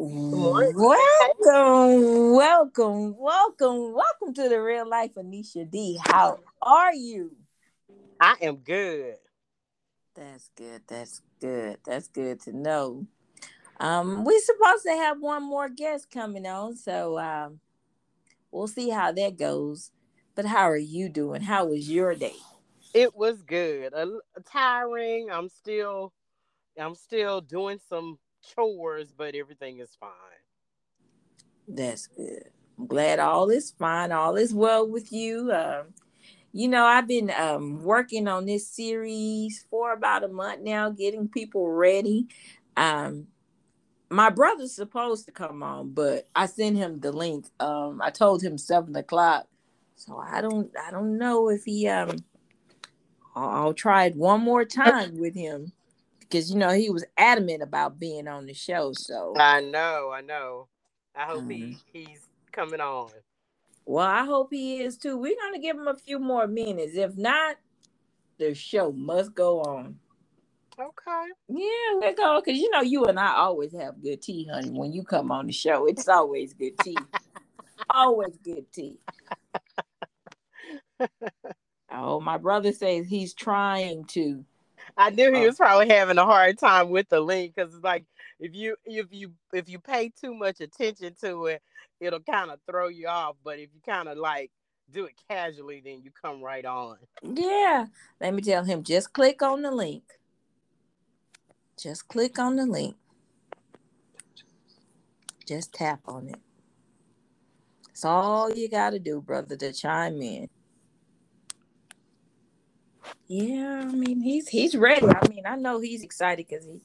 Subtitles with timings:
[0.00, 0.76] Welcome,
[2.36, 5.98] welcome, welcome, welcome to the real life Kanisha D.
[6.00, 7.32] How are you?
[8.20, 9.16] I am good.
[10.14, 10.82] That's good.
[10.86, 11.78] That's good.
[11.84, 13.08] That's good to know.
[13.80, 17.58] Um, we're supposed to have one more guest coming on, so um,
[18.52, 19.90] we'll see how that goes.
[20.36, 21.42] But how are you doing?
[21.42, 22.36] How was your day?
[22.94, 23.92] It was good.
[23.94, 24.06] A,
[24.36, 25.28] a tiring.
[25.28, 26.12] I'm still,
[26.78, 28.20] I'm still doing some
[28.54, 30.10] chores, but everything is fine.
[31.68, 32.50] That's good.
[32.78, 34.12] I'm glad all is fine.
[34.12, 35.52] All is well with you.
[35.52, 35.94] Um,
[36.52, 41.28] you know, I've been um, working on this series for about a month now, getting
[41.28, 42.26] people ready.
[42.76, 43.26] Um,
[44.10, 47.46] my brother's supposed to come on, but I sent him the link.
[47.60, 49.46] Um, I told him seven o'clock,
[49.96, 51.86] so I don't, I don't know if he.
[51.88, 52.16] Um,
[53.36, 55.72] I'll, I'll try it one more time with him
[56.28, 58.92] because you know he was adamant about being on the show.
[58.94, 60.68] So I know, I know.
[61.14, 61.74] I hope um, he mm-hmm.
[61.92, 63.10] he's coming on.
[63.84, 65.16] Well, I hope he is too.
[65.16, 66.94] We're gonna give him a few more minutes.
[66.94, 67.56] If not,
[68.38, 69.98] the show must go on.
[70.78, 71.26] Okay.
[71.48, 74.70] Yeah, we're going because you know you and I always have good tea, honey.
[74.70, 76.96] When you come on the show, it's always good tea.
[77.90, 78.98] always good tea.
[81.92, 84.44] oh, my brother says he's trying to.
[84.98, 88.04] I knew he was probably having a hard time with the link because it's like
[88.40, 91.62] if you if you if you pay too much attention to it,
[92.00, 93.36] it'll kind of throw you off.
[93.44, 94.50] But if you kind of like
[94.90, 96.96] do it casually, then you come right on.
[97.22, 97.86] Yeah.
[98.20, 100.02] Let me tell him just click on the link.
[101.80, 102.96] Just click on the link.
[105.46, 106.40] Just tap on it.
[107.86, 110.48] That's all you got to do, brother, to chime in.
[113.26, 115.06] Yeah, I mean he's he's ready.
[115.06, 116.80] I mean, I know he's excited because he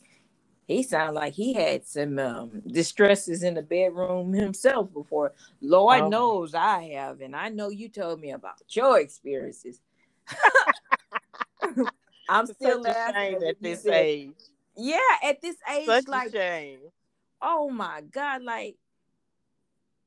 [0.66, 5.34] he sounded like he had some um, distresses in the bedroom himself before.
[5.62, 6.10] Lord oh.
[6.10, 9.82] knows I have, and I know you told me about your experiences.
[12.30, 14.32] I'm it's still laughing at this said, age.
[14.78, 16.80] Yeah, at this age, Such like, shame.
[17.42, 18.78] oh my god, like,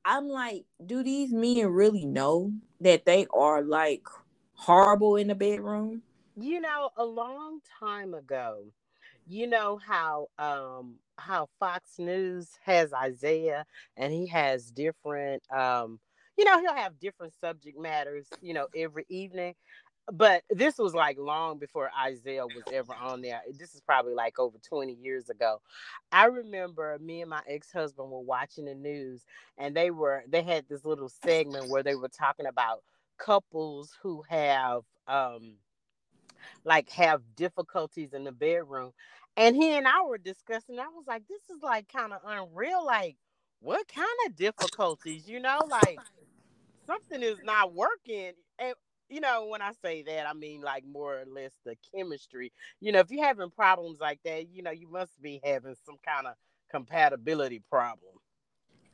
[0.04, 4.04] I'm like, do these men really know that they are like
[4.54, 6.02] horrible in the bedroom?
[6.36, 8.64] You know, a long time ago,
[9.26, 13.66] you know how um how Fox News has Isaiah
[13.96, 16.00] and he has different um
[16.38, 19.54] you know he'll have different subject matters you know every evening
[20.12, 23.42] but this was like long before Isaiah was ever on there.
[23.58, 25.60] This is probably like over 20 years ago.
[26.12, 29.24] I remember me and my ex-husband were watching the news
[29.58, 32.82] and they were they had this little segment where they were talking about
[33.18, 35.54] couples who have um
[36.64, 38.92] like have difficulties in the bedroom.
[39.36, 40.78] And he and I were discussing.
[40.78, 42.84] I was like, this is like kind of unreal.
[42.84, 43.16] Like,
[43.60, 45.28] what kind of difficulties?
[45.28, 45.98] You know, like
[46.86, 48.32] something is not working.
[48.58, 48.74] And
[49.08, 52.52] you know, when I say that, I mean like more or less the chemistry.
[52.80, 55.96] You know, if you're having problems like that, you know, you must be having some
[56.04, 56.34] kind of
[56.70, 58.14] compatibility problem.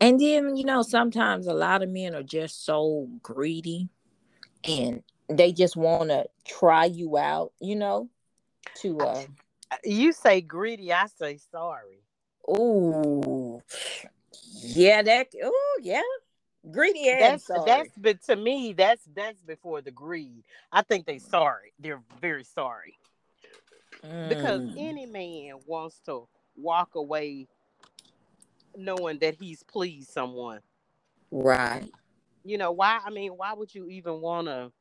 [0.00, 3.88] And then, you know, sometimes a lot of men are just so greedy
[4.64, 8.08] and they just want to try you out, you know,
[8.76, 9.22] to uh
[9.84, 12.02] you say greedy, I say sorry.
[12.46, 13.62] Oh,
[14.60, 15.28] yeah, that.
[15.42, 16.02] Oh, yeah,
[16.70, 17.62] greedy and that's sorry.
[17.66, 20.44] that's but to me that's that's before the greed.
[20.70, 21.72] I think they sorry.
[21.78, 22.94] They're very sorry
[24.04, 24.28] mm.
[24.28, 27.48] because any man wants to walk away
[28.76, 30.60] knowing that he's pleased someone.
[31.30, 31.90] Right.
[32.44, 33.00] You know why?
[33.04, 34.72] I mean, why would you even want to?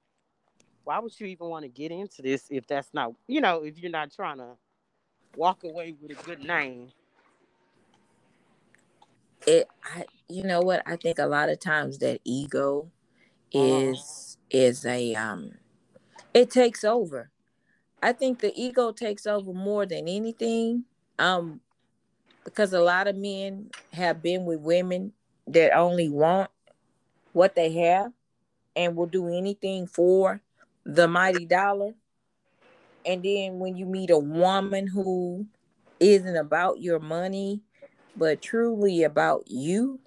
[0.83, 3.77] Why would you even want to get into this if that's not you know if
[3.77, 4.55] you're not trying to
[5.35, 6.91] walk away with a good name.
[9.47, 10.83] It, I, you know what?
[10.85, 12.91] I think a lot of times that ego
[13.51, 15.53] is uh, is a um,
[16.33, 17.29] it takes over.
[18.03, 20.85] I think the ego takes over more than anything.
[21.19, 21.61] Um,
[22.43, 25.13] because a lot of men have been with women
[25.47, 26.49] that only want
[27.33, 28.11] what they have
[28.75, 30.41] and will do anything for
[30.85, 31.93] the mighty dollar
[33.05, 35.47] and then when you meet a woman who
[35.99, 37.61] isn't about your money,
[38.15, 39.99] but truly about you,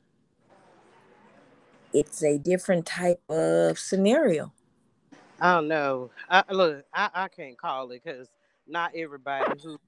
[1.92, 4.52] it's a different type of scenario.
[5.40, 6.10] I don't know.
[6.28, 8.28] I, look, I, I can't call it because
[8.66, 9.78] not everybody who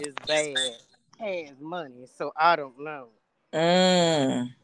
[0.00, 0.56] is bad
[1.20, 3.08] has money, so I don't know.
[3.52, 4.54] Mm.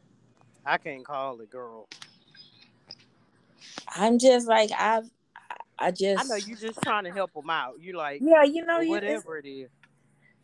[0.64, 1.88] I can't call it, girl.
[3.94, 5.10] I'm just like I've
[5.82, 7.80] I just I know you're just trying to help them out.
[7.80, 9.68] You like yeah, you know, whatever it is.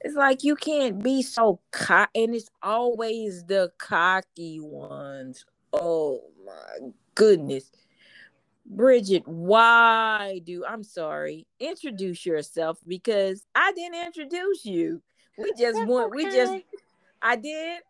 [0.00, 5.44] It's like you can't be so cocky, and it's always the cocky ones.
[5.72, 7.70] Oh my goodness.
[8.66, 15.00] Bridget, why do I'm sorry, introduce yourself because I didn't introduce you.
[15.36, 16.52] We just That's want we just.
[17.22, 17.80] I did.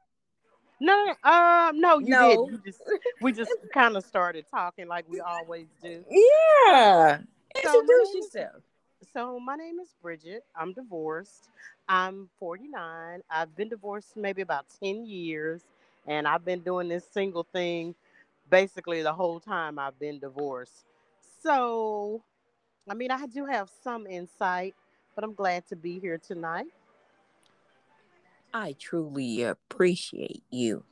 [0.81, 2.47] No, um, no, you No.
[2.47, 2.53] did.
[2.53, 2.83] You just
[3.23, 6.05] we just kind of started talking like we always do.
[6.11, 7.21] Yeah.
[7.65, 8.63] Introduce yourself.
[9.13, 10.45] So my name is Bridget.
[10.57, 11.49] I'm divorced.
[11.89, 13.23] I'm 49.
[13.31, 15.63] I've been divorced maybe about 10 years,
[16.07, 17.95] and I've been doing this single thing
[18.51, 20.85] basically the whole time I've been divorced.
[21.43, 22.23] So,
[22.89, 24.75] I mean, I do have some insight,
[25.15, 26.67] but I'm glad to be here tonight.
[28.53, 30.85] I truly appreciate you.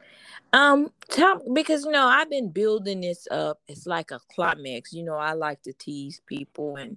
[0.53, 3.61] Um, tell because you know I've been building this up.
[3.69, 4.93] It's like a climax.
[4.93, 6.97] You know, I like to tease people and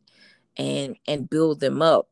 [0.57, 2.09] and and build them up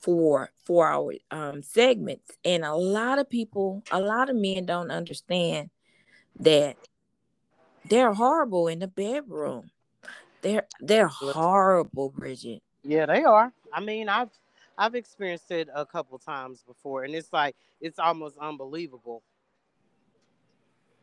[0.00, 2.36] for for our um segments.
[2.44, 5.70] And a lot of people, a lot of men don't understand
[6.40, 6.76] that
[7.88, 9.70] they're horrible in the bedroom.
[10.42, 12.62] They're they're horrible, Bridget.
[12.84, 13.52] Yeah, they are.
[13.72, 14.30] I mean, I've
[14.78, 19.22] I've experienced it a couple times before, and it's like it's almost unbelievable.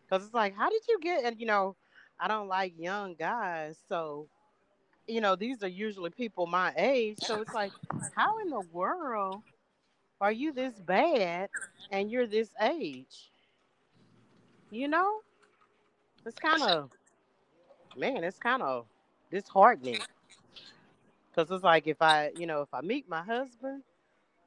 [0.10, 1.26] Cause it's like, how did you get?
[1.26, 1.76] And you know,
[2.20, 4.28] I don't like young guys, so
[5.08, 7.20] you know, these are usually people my age.
[7.20, 7.74] So it's like,
[8.16, 9.44] how in the world
[10.22, 11.50] are you this bad
[11.92, 13.32] and you're this age?
[14.72, 15.20] You know,
[16.26, 16.90] it's kind of,
[17.96, 18.88] man, it's kind of
[19.32, 20.02] disheartening.
[21.36, 23.84] Cause it's like if I, you know, if I meet my husband,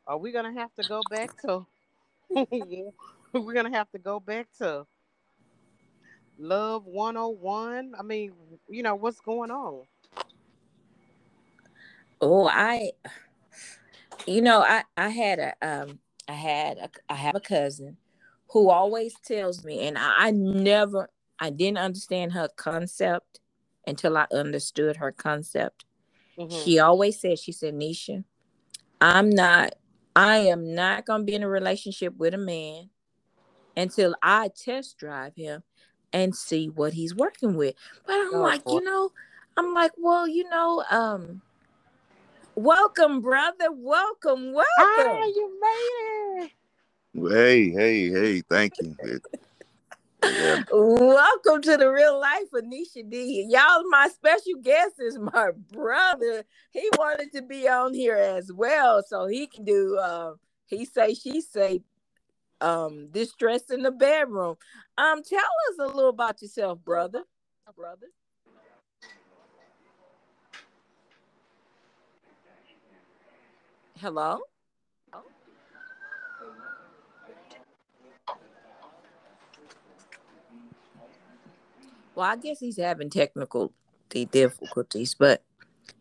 [0.06, 1.67] are we gonna have to go back to?
[3.32, 4.87] we're gonna have to go back to
[6.38, 7.93] love 101.
[7.99, 8.32] I mean,
[8.70, 9.82] you know, what's going on?
[12.23, 12.93] Oh, I
[14.26, 17.99] you know, I I had a um I had a I have a cousin
[18.50, 23.41] who always tells me and I, I never I didn't understand her concept
[23.87, 25.84] until I understood her concept.
[26.38, 26.64] Mhm.
[26.64, 28.25] She always said, she said, Nisha,
[29.00, 29.75] I'm not
[30.17, 32.90] I am not gonna be in a relationship with a man
[33.76, 35.62] until I test drive him
[36.12, 37.75] and see what he's working with.
[38.06, 38.75] But I'm Oh, like, boy.
[38.75, 39.11] you know,
[39.56, 41.43] I'm like, well, you know, um,
[42.56, 43.70] welcome, brother.
[43.70, 44.64] Welcome, welcome.
[44.79, 46.50] Ah, you made it.
[47.14, 48.96] Hey, hey, hey, thank you.
[50.23, 53.47] Welcome to the real life of Nisha D.
[53.50, 56.44] Y'all, my special guest is my brother.
[56.73, 60.35] He wanted to be on here as well, so he can do uh
[60.67, 61.82] he say she say
[62.61, 64.56] um distress in the bedroom.
[64.99, 67.25] Um tell us a little about yourself, brother.
[67.76, 68.09] Brother.
[74.00, 74.41] Hello?
[82.19, 83.73] Well, I guess he's having technical
[84.11, 85.41] difficulties, but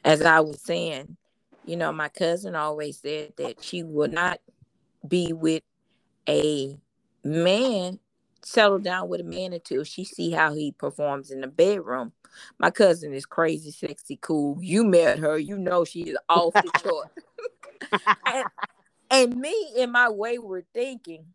[0.03, 1.15] as I was saying,
[1.63, 4.39] you know, my cousin always said that she would not
[5.07, 5.61] be with
[6.27, 6.75] a
[7.23, 7.99] man,
[8.41, 12.13] settle down with a man until she see how he performs in the bedroom.
[12.57, 14.57] My cousin is crazy, sexy, cool.
[14.59, 18.11] You met her, you know she is off the chart.
[18.25, 18.45] and,
[19.11, 21.27] and me in my wayward thinking,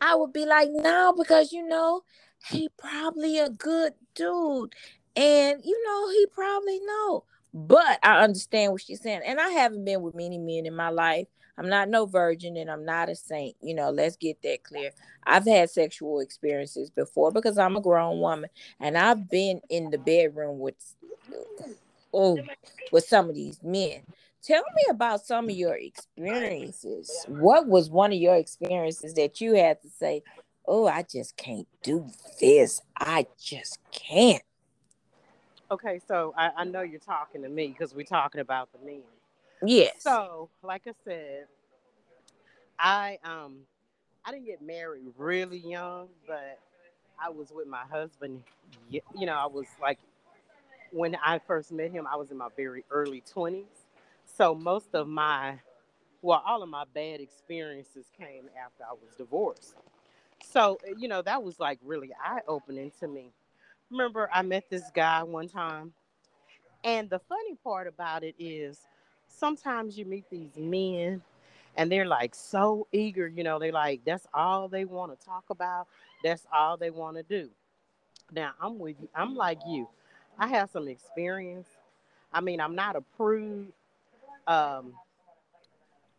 [0.00, 2.02] I would be like, no, because you know,
[2.46, 4.74] he probably a good dude.
[5.16, 7.24] And you know, he probably know.
[7.54, 9.22] But I understand what she's saying.
[9.24, 11.26] And I haven't been with many men in my life.
[11.58, 13.56] I'm not no virgin and I'm not a saint.
[13.60, 14.90] You know, let's get that clear.
[15.26, 18.48] I've had sexual experiences before because I'm a grown woman
[18.80, 20.76] and I've been in the bedroom with
[22.14, 22.38] oh
[22.92, 24.02] with some of these men.
[24.42, 27.10] Tell me about some of your experiences.
[27.26, 30.22] What was one of your experiences that you had to say,
[30.68, 32.10] "Oh, I just can't do
[32.40, 32.80] this.
[32.96, 34.42] I just can't."
[35.70, 39.02] Okay, so I, I know you're talking to me because we're talking about the men.
[39.62, 40.02] Yes.
[40.02, 41.46] So, like I said,
[42.78, 43.60] I um
[44.24, 46.58] I didn't get married really young, but
[47.20, 48.42] I was with my husband.
[48.90, 49.98] You know, I was like
[50.92, 53.66] when I first met him, I was in my very early twenties.
[54.24, 55.58] So most of my,
[56.22, 59.74] well, all of my bad experiences came after I was divorced.
[60.44, 63.32] So you know that was like really eye opening to me.
[63.90, 65.92] Remember, I met this guy one time,
[66.84, 68.78] and the funny part about it is
[69.28, 71.22] sometimes you meet these men
[71.76, 75.44] and they're like so eager, you know, they like that's all they want to talk
[75.50, 75.86] about,
[76.24, 77.48] that's all they want to do.
[78.32, 79.88] Now I'm with you, I'm like you.
[80.38, 81.68] I have some experience.
[82.32, 83.72] I mean, I'm not a prude.
[84.46, 84.92] Um,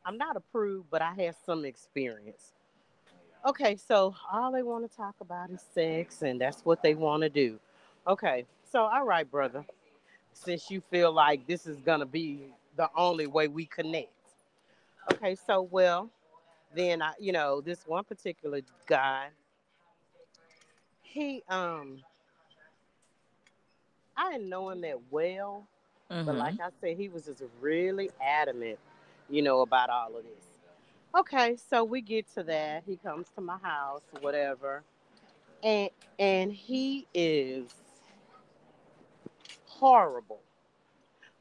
[0.06, 2.54] I'm not approved, but I have some experience.
[3.46, 7.24] Okay, so all they want to talk about is sex, and that's what they want
[7.24, 7.58] to do.
[8.06, 9.66] Okay, so all right, brother.
[10.34, 14.10] Since you feel like this is gonna be the only way we connect.
[15.14, 16.10] Okay, so well,
[16.76, 19.28] then I, you know, this one particular guy,
[21.02, 22.00] he um
[24.18, 25.66] I didn't know him that well,
[26.12, 26.26] mm-hmm.
[26.26, 28.80] but like I said, he was just really adamant,
[29.30, 30.49] you know, about all of this.
[31.16, 32.84] Okay, so we get to that.
[32.86, 34.84] He comes to my house, whatever.
[35.64, 35.90] And
[36.20, 37.66] and he is
[39.66, 40.40] horrible.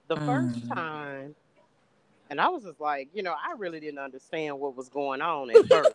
[0.08, 0.26] The mm.
[0.26, 1.34] first time,
[2.30, 5.50] and I was just like, you know, I really didn't understand what was going on
[5.50, 5.92] at first.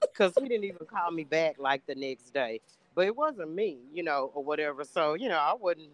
[0.00, 2.60] Because he didn't even call me back like the next day.
[2.94, 4.84] But it wasn't me, you know, or whatever.
[4.84, 5.90] So, you know, I wasn't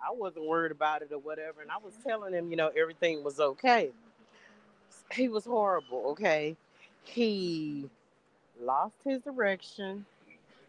[0.00, 1.60] I wasn't worried about it or whatever.
[1.60, 3.90] And I was telling him, you know, everything was okay
[5.12, 6.04] he was horrible.
[6.12, 6.56] Okay,
[7.04, 7.88] he
[8.60, 10.04] lost his direction,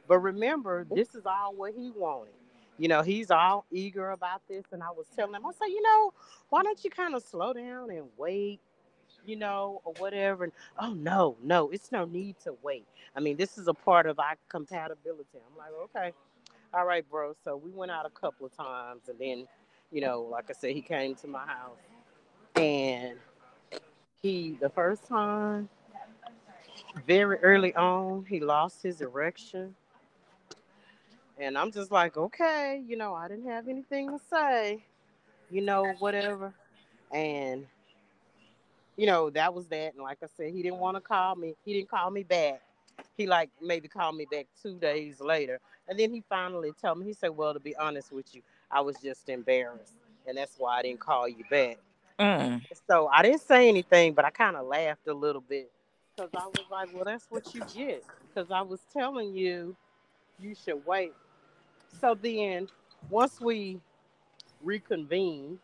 [0.07, 2.33] but remember, this is all what he wanted.
[2.77, 5.81] You know, he's all eager about this, and I was telling him, I said, you
[5.81, 6.13] know,
[6.49, 8.59] why don't you kind of slow down and wait,
[9.25, 10.43] you know, or whatever.
[10.43, 12.85] And oh no, no, it's no need to wait.
[13.15, 15.25] I mean, this is a part of our compatibility.
[15.35, 16.13] I'm like, okay,
[16.73, 17.33] all right, bro.
[17.43, 19.47] So we went out a couple of times, and then,
[19.91, 21.79] you know, like I said, he came to my house,
[22.55, 23.17] and
[24.21, 25.69] he the first time
[27.05, 29.75] very early on he lost his erection.
[31.39, 34.83] And i'm just like okay you know i didn't have anything to say
[35.49, 36.53] you know whatever.
[37.11, 37.65] And
[38.95, 39.93] you know that was that.
[39.93, 42.61] And like i said he didn't want to call me he didn't call me back.
[43.17, 45.59] He like maybe called me back two days later.
[45.87, 48.81] And then he finally told me he said well to be honest with you i
[48.81, 49.93] was just embarrassed
[50.27, 51.77] and that's why i didn't call you back
[52.19, 52.63] Mm.
[52.87, 55.71] So I didn't say anything, but I kind of laughed a little bit
[56.15, 58.03] because I was like, well, that's what you get.
[58.27, 59.75] Because I was telling you,
[60.39, 61.13] you should wait.
[62.01, 62.67] So then,
[63.09, 63.79] once we
[64.63, 65.59] reconvene,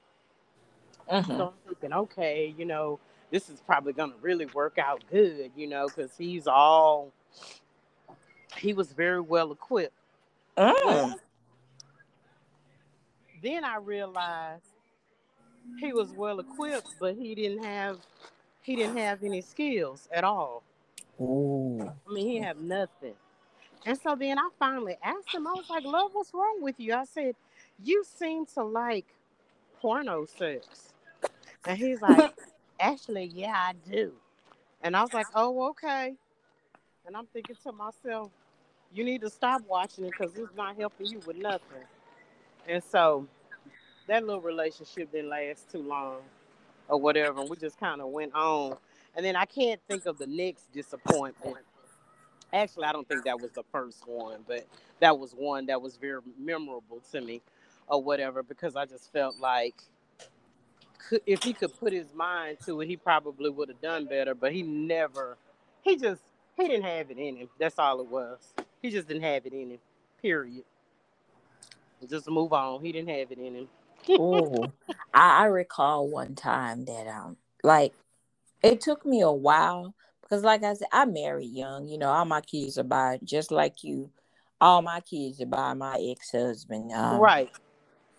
[1.11, 1.31] mm-hmm.
[1.31, 2.99] so I'm thinking, okay, you know,
[3.31, 7.11] this is probably going to really work out good, you know, because he's all,
[8.57, 9.93] he was very well equipped.
[10.55, 11.15] Mm.
[13.41, 14.63] Then I realized
[15.79, 17.99] he was well equipped, but he didn't have
[18.61, 20.63] he didn't have any skills at all.
[21.19, 21.81] Ooh.
[21.81, 23.13] I mean, he had nothing.
[23.85, 26.93] And so then I finally asked him, I was like, Love, what's wrong with you?
[26.93, 27.35] I said,
[27.83, 29.05] You seem to like
[29.81, 30.93] porno sex.
[31.67, 32.33] And he's like,
[32.79, 34.13] Actually, yeah, I do.
[34.81, 36.13] And I was like, Oh, okay.
[37.05, 38.31] And I'm thinking to myself,
[38.93, 41.83] You need to stop watching it because it's not helping you with nothing.
[42.67, 43.27] And so
[44.07, 46.17] that little relationship didn't last too long
[46.87, 47.41] or whatever.
[47.41, 48.77] And we just kind of went on.
[49.15, 51.57] And then I can't think of the next disappointment.
[52.51, 54.65] Actually, I don't think that was the first one, but
[54.99, 57.41] that was one that was very memorable to me
[57.87, 59.75] or whatever because I just felt like
[61.25, 64.51] if he could put his mind to it, he probably would have done better, but
[64.51, 65.35] he never,
[65.81, 66.21] he just,
[66.55, 67.49] he didn't have it in him.
[67.59, 68.37] That's all it was.
[68.81, 69.79] He just didn't have it in him,
[70.21, 70.63] period.
[72.07, 72.81] Just move on.
[72.81, 73.67] He didn't have it in him
[74.09, 74.71] oh,
[75.13, 77.93] I, I recall one time that um, like
[78.61, 81.87] it took me a while because, like I said, I married young.
[81.87, 84.09] You know, all my kids are by just like you.
[84.61, 86.91] All my kids are by my ex husband.
[86.91, 87.51] Um, right.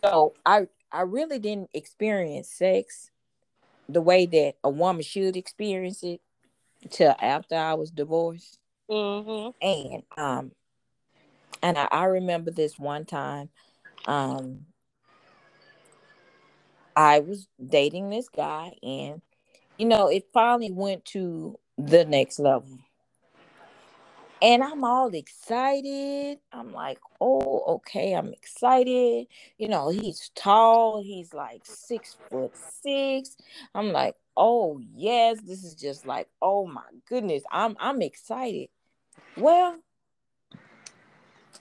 [0.04, 3.10] So I I really didn't experience sex
[3.88, 6.20] the way that a woman should experience it
[6.90, 8.58] till after I was divorced.
[8.90, 9.50] Mm-hmm.
[9.62, 10.52] And um,
[11.62, 13.48] and I, I remember this one time,
[14.06, 14.66] um,
[16.96, 19.22] I was dating this guy, and
[19.78, 22.78] you know, it finally went to the next level.
[24.42, 26.38] And I'm all excited.
[26.52, 29.26] I'm like, oh, okay, I'm excited.
[29.56, 33.36] You know, he's tall, he's like six foot six.
[33.74, 38.68] I'm like, oh yes, this is just like, oh my goodness, I'm I'm excited.
[39.36, 39.78] Well,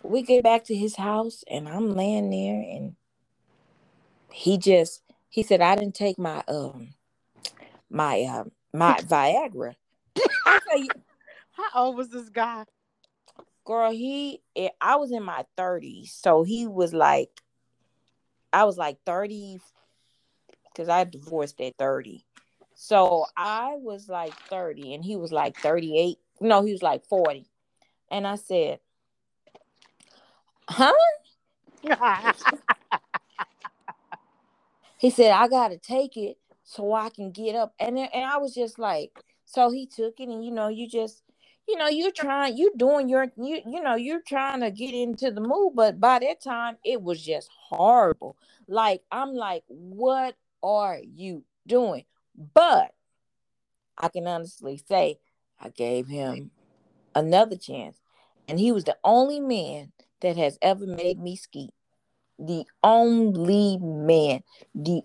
[0.04, 2.96] we get back to his house and I'm laying there and
[4.32, 5.02] he just
[5.34, 6.94] he said, I didn't take my um
[7.90, 9.74] my um my Viagra.
[11.54, 12.66] How old was this guy?
[13.66, 16.10] Girl, he eh, I was in my 30s.
[16.10, 17.32] So he was like
[18.54, 19.60] I was like 30
[20.66, 22.24] because I divorced at 30.
[22.76, 26.20] So I was like 30 and he was like 38.
[26.42, 27.48] No, he was like 40.
[28.12, 28.82] And I said,
[30.70, 30.94] Huh?
[35.04, 37.74] He said, I gotta take it so I can get up.
[37.78, 39.12] And and I was just like,
[39.44, 41.24] So he took it, and you know, you just,
[41.68, 45.30] you know, you're trying, you're doing your, you, you know, you're trying to get into
[45.30, 48.38] the mood, but by that time, it was just horrible.
[48.70, 52.06] Like I'm like, what are you doing?
[52.54, 52.94] But
[53.98, 55.20] I can honestly say,
[55.60, 56.52] I gave him
[57.14, 57.98] another chance,
[58.48, 59.92] and he was the only man
[60.22, 61.74] that has ever made me skeet.
[62.40, 64.42] The only man,
[64.76, 65.04] the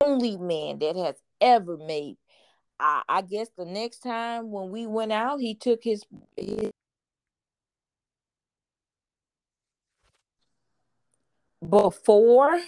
[0.00, 2.16] only man that has ever made.
[2.78, 6.04] I, I guess the next time when we went out, he took his,
[6.36, 6.70] his
[11.68, 12.58] before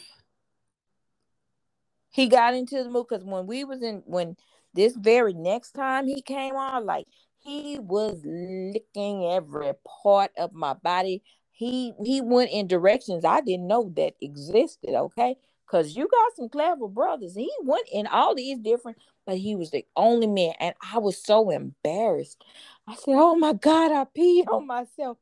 [2.11, 4.37] he got into the mood because when we was in when
[4.75, 7.07] this very next time he came on, like
[7.39, 11.23] he was licking every part of my body.
[11.53, 14.95] He he went in directions I didn't know that existed.
[14.95, 17.37] Okay, because you got some clever brothers.
[17.37, 21.23] He went in all these different, but he was the only man, and I was
[21.23, 22.45] so embarrassed.
[22.89, 25.19] I said, "Oh my God, I peed on myself."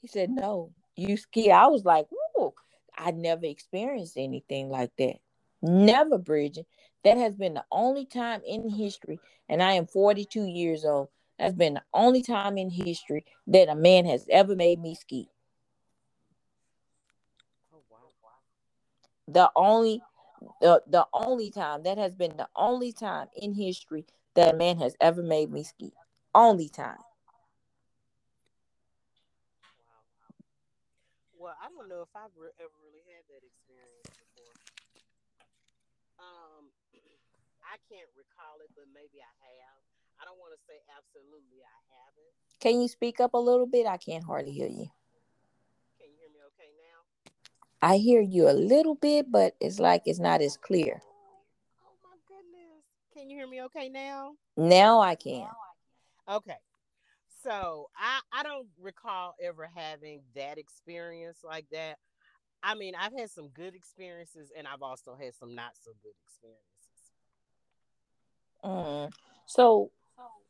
[0.00, 2.54] He said, "No, you ski." I was like, "Whoa!"
[2.96, 5.16] I never experienced anything like that.
[5.62, 6.66] Never, Bridget.
[7.04, 11.08] That has been the only time in history, and I am 42 years old.
[11.38, 15.28] That's been the only time in history that a man has ever made me ski.
[19.28, 20.02] The only
[20.60, 24.78] the, the only time that has been the only time in history that a man
[24.78, 25.92] has ever made me ski.
[26.34, 27.02] Only time.
[31.38, 34.54] Well, I don't know if I've re- ever really had that experience before.
[36.18, 36.70] Um,
[37.72, 39.87] I can't recall it, but maybe I have.
[40.20, 42.34] I don't want to say absolutely I haven't.
[42.60, 43.86] Can you speak up a little bit?
[43.86, 44.90] I can't hardly hear you.
[45.98, 46.98] Can you hear me okay now?
[47.80, 51.00] I hear you a little bit, but it's like it's not as clear.
[51.84, 52.84] Oh my goodness.
[53.14, 54.32] Can you hear me okay now?
[54.56, 55.46] Now I can.
[56.28, 56.58] Okay.
[57.42, 61.98] So I I don't recall ever having that experience like that.
[62.62, 66.14] I mean, I've had some good experiences and I've also had some not so good
[66.24, 66.68] experiences.
[68.64, 69.12] Mm.
[69.46, 69.90] So,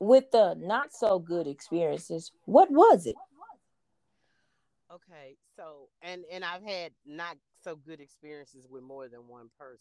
[0.00, 3.16] with the not so good experiences, what was it?
[4.92, 9.80] Okay, so and and I've had not so good experiences with more than one person.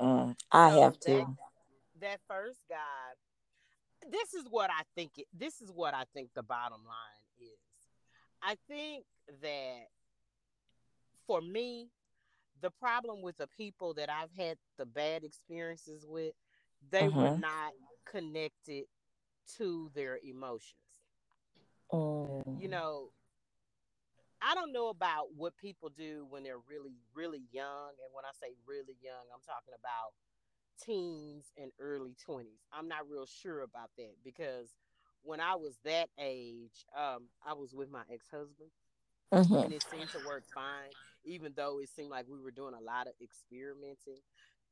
[0.00, 1.36] Mm, I So have that to.
[2.00, 2.76] that first guy,
[4.10, 5.12] this is what I think.
[5.18, 7.58] It, this is what I think the bottom line is.
[8.42, 9.04] I think
[9.42, 9.86] that
[11.26, 11.88] for me,
[12.60, 16.34] the problem with the people that I've had the bad experiences with,
[16.90, 17.40] they were Mm-hmm.
[17.40, 17.72] not
[18.06, 18.84] connected
[19.56, 21.00] to their emotions.
[22.54, 23.10] You Mm, know,
[24.40, 27.90] I don't know about what people do when they're really, really young.
[28.02, 30.12] And when I say really young, I'm talking about
[30.80, 32.66] teens and early 20s.
[32.72, 34.74] I'm not real sure about that because
[35.22, 38.70] when I was that age, um, I was with my ex husband
[39.32, 39.62] mhm.
[39.62, 40.92] and it seemed to work fine,
[41.24, 44.20] even though it seemed like we were doing a lot of experimenting.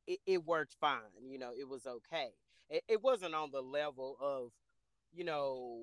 [0.07, 1.11] It, it worked fine.
[1.25, 2.29] You know, it was okay.
[2.69, 4.51] It, it wasn't on the level of,
[5.13, 5.81] you know,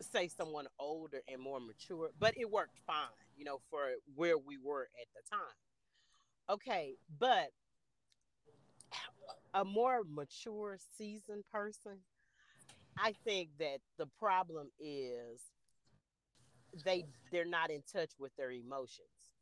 [0.00, 4.58] say someone older and more mature, but it worked fine, you know, for where we
[4.58, 5.56] were at the time.
[6.50, 7.50] Okay, but
[9.54, 11.98] a more mature, seasoned person,
[12.98, 15.40] I think that the problem is
[16.84, 19.32] they they're not in touch with their emotions.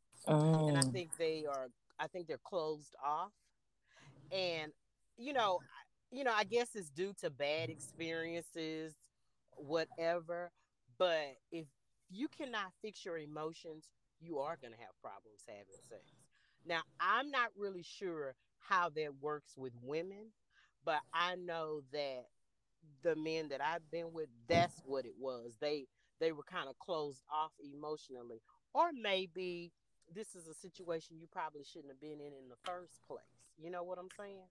[0.67, 1.67] And I Mm, think they are
[1.99, 3.31] I think they're closed off
[4.31, 4.71] and
[5.17, 5.61] you know,
[6.13, 8.93] you know, I guess it's due to bad experiences,
[9.57, 10.51] whatever,
[10.99, 11.65] but if
[12.09, 13.89] you cannot fix your emotions,
[14.21, 16.03] you are going to have problems having sex.
[16.65, 20.31] Now, I'm not really sure how that works with women,
[20.85, 22.25] but I know that
[23.01, 25.57] the men that I've been with, that's what it was.
[25.59, 25.87] They
[26.19, 28.41] they were kind of closed off emotionally,
[28.73, 29.71] or maybe
[30.13, 33.51] this is a situation you probably shouldn't have been in in the first place.
[33.57, 34.47] You know what I'm saying?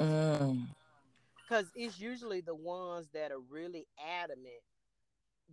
[0.00, 0.66] Mm.
[1.42, 3.86] Because it's usually the ones that are really
[4.22, 4.62] adamant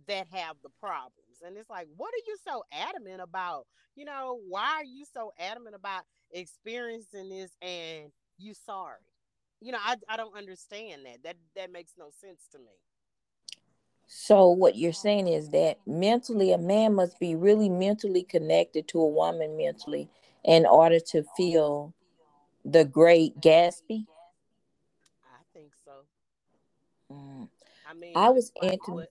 [0.08, 3.66] that have the problems, and it's like, what are you so adamant about?
[3.94, 6.02] You know, why are you so adamant about
[6.32, 8.98] experiencing this and you sorry?
[9.60, 11.22] You know, I, I don't understand that.
[11.22, 12.72] That that makes no sense to me.
[14.06, 19.00] So what you're saying is that mentally, a man must be really mentally connected to
[19.00, 20.08] a woman mentally
[20.44, 21.94] in order to feel
[22.64, 24.06] the great Gatsby.
[25.24, 25.92] I think so.
[27.12, 27.48] Mm.
[27.94, 28.92] I mean, I was despite into.
[28.92, 29.08] what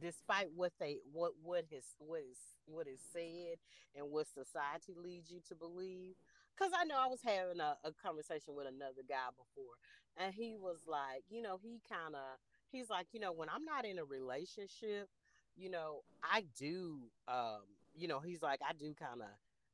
[0.00, 3.58] despite what they what what is what is what is said
[3.96, 6.14] and what society leads you to believe
[6.60, 9.74] because I know I was having a, a conversation with another guy before,
[10.16, 12.38] and he was like, you know, he kind of,
[12.70, 15.08] he's like, you know, when I'm not in a relationship,
[15.56, 17.62] you know, I do, um,
[17.94, 19.28] you know, he's like, I do kind of,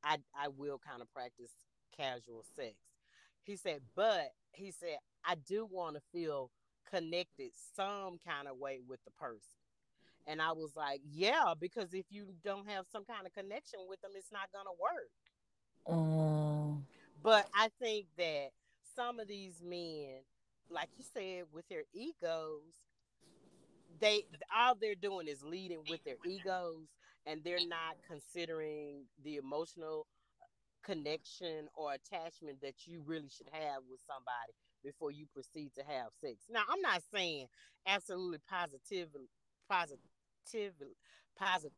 [0.04, 1.50] I, I will kind of practice
[1.96, 2.76] casual sex.
[3.42, 6.50] He said, but he said, I do want to feel
[6.90, 9.40] connected some kind of way with the person.
[10.26, 14.00] And I was like, yeah, because if you don't have some kind of connection with
[14.00, 15.96] them, it's not going to work.
[15.96, 16.82] Mm.
[17.22, 18.48] But I think that
[18.96, 20.20] some of these men,
[20.68, 22.62] like you said, with their egos,
[24.00, 26.88] they all they're doing is leading with their egos
[27.24, 30.06] and they're not considering the emotional
[30.84, 34.52] connection or attachment that you really should have with somebody
[34.84, 36.38] before you proceed to have sex.
[36.50, 37.46] Now, I'm not saying
[37.86, 39.28] absolutely positively
[39.68, 40.96] positively
[41.38, 41.72] positive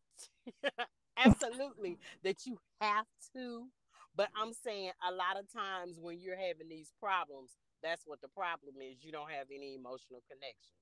[1.19, 3.69] absolutely that you have to
[4.17, 8.29] but I'm saying a lot of times when you're having these problems, that's what the
[8.29, 9.05] problem is.
[9.05, 10.77] You don't have any emotional connection.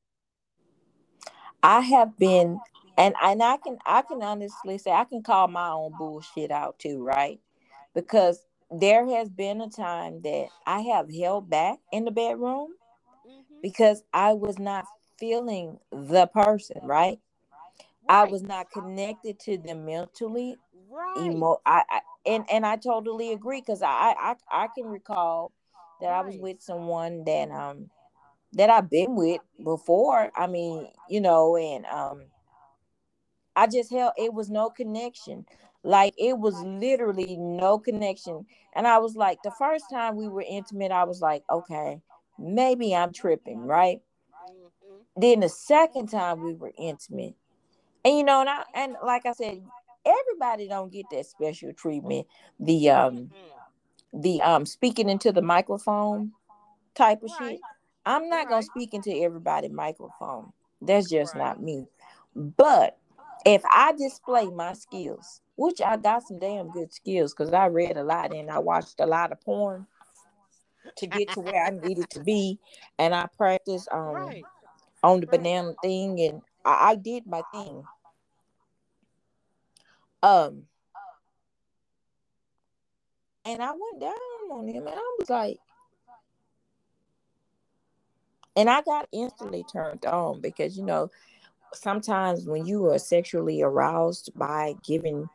[1.63, 2.63] I have been,
[2.99, 6.81] and and I can I can honestly say I can call my own bullshit out
[6.81, 7.41] too, right?
[7.95, 12.71] Because there has been a time that I have held back in the bedroom
[13.27, 13.61] mm-hmm.
[13.63, 14.85] because I was not
[15.19, 16.89] feeling the person, right?
[16.89, 17.19] right?
[18.09, 20.57] I was not connected to them mentally.
[20.91, 21.17] Right.
[21.19, 25.53] Emo- I, I and and I totally agree because I, I I can recall
[26.01, 26.19] that right.
[26.19, 27.91] I was with someone that um
[28.53, 30.31] that I've been with before.
[30.37, 32.27] I mean, you know, and um
[33.55, 35.47] I just held it was no connection.
[35.87, 38.45] Like it was literally no connection.
[38.75, 42.01] And I was like, the first time we were intimate, I was like, okay,
[42.41, 44.03] maybe I'm tripping, right?
[44.51, 45.21] Mm-hmm.
[45.21, 47.37] Then the second time we were intimate,
[48.05, 49.63] and you know, and I and like I said,
[50.05, 52.27] everybody don't get that special treatment.
[52.59, 53.31] The um
[54.13, 56.33] the um speaking into the microphone
[56.97, 57.61] type of shit.
[58.05, 60.53] I'm not gonna speak into everybody microphone.
[60.83, 61.87] That's just not me.
[62.35, 62.99] But
[63.45, 67.97] if I display my skills, which I got some damn good skills because I read
[67.97, 69.87] a lot and I watched a lot of porn
[70.97, 72.59] to get to where I needed to be,
[72.99, 74.35] and I practiced um
[75.03, 77.83] on the banana thing, and I, I did my thing.
[80.23, 80.63] Um,
[83.45, 85.59] and I went down on him, and I was like,
[88.57, 91.11] and I got instantly turned on because you know
[91.75, 95.29] sometimes when you are sexually aroused by giving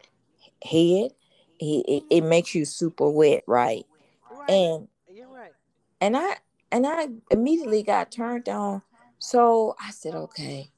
[0.63, 1.11] head,
[1.59, 3.85] it, it, it makes you super wet, right?
[4.29, 4.49] right?
[4.49, 5.53] And you're right.
[5.99, 6.37] And I
[6.71, 8.81] and I immediately got turned on.
[9.19, 10.71] So I said, okay.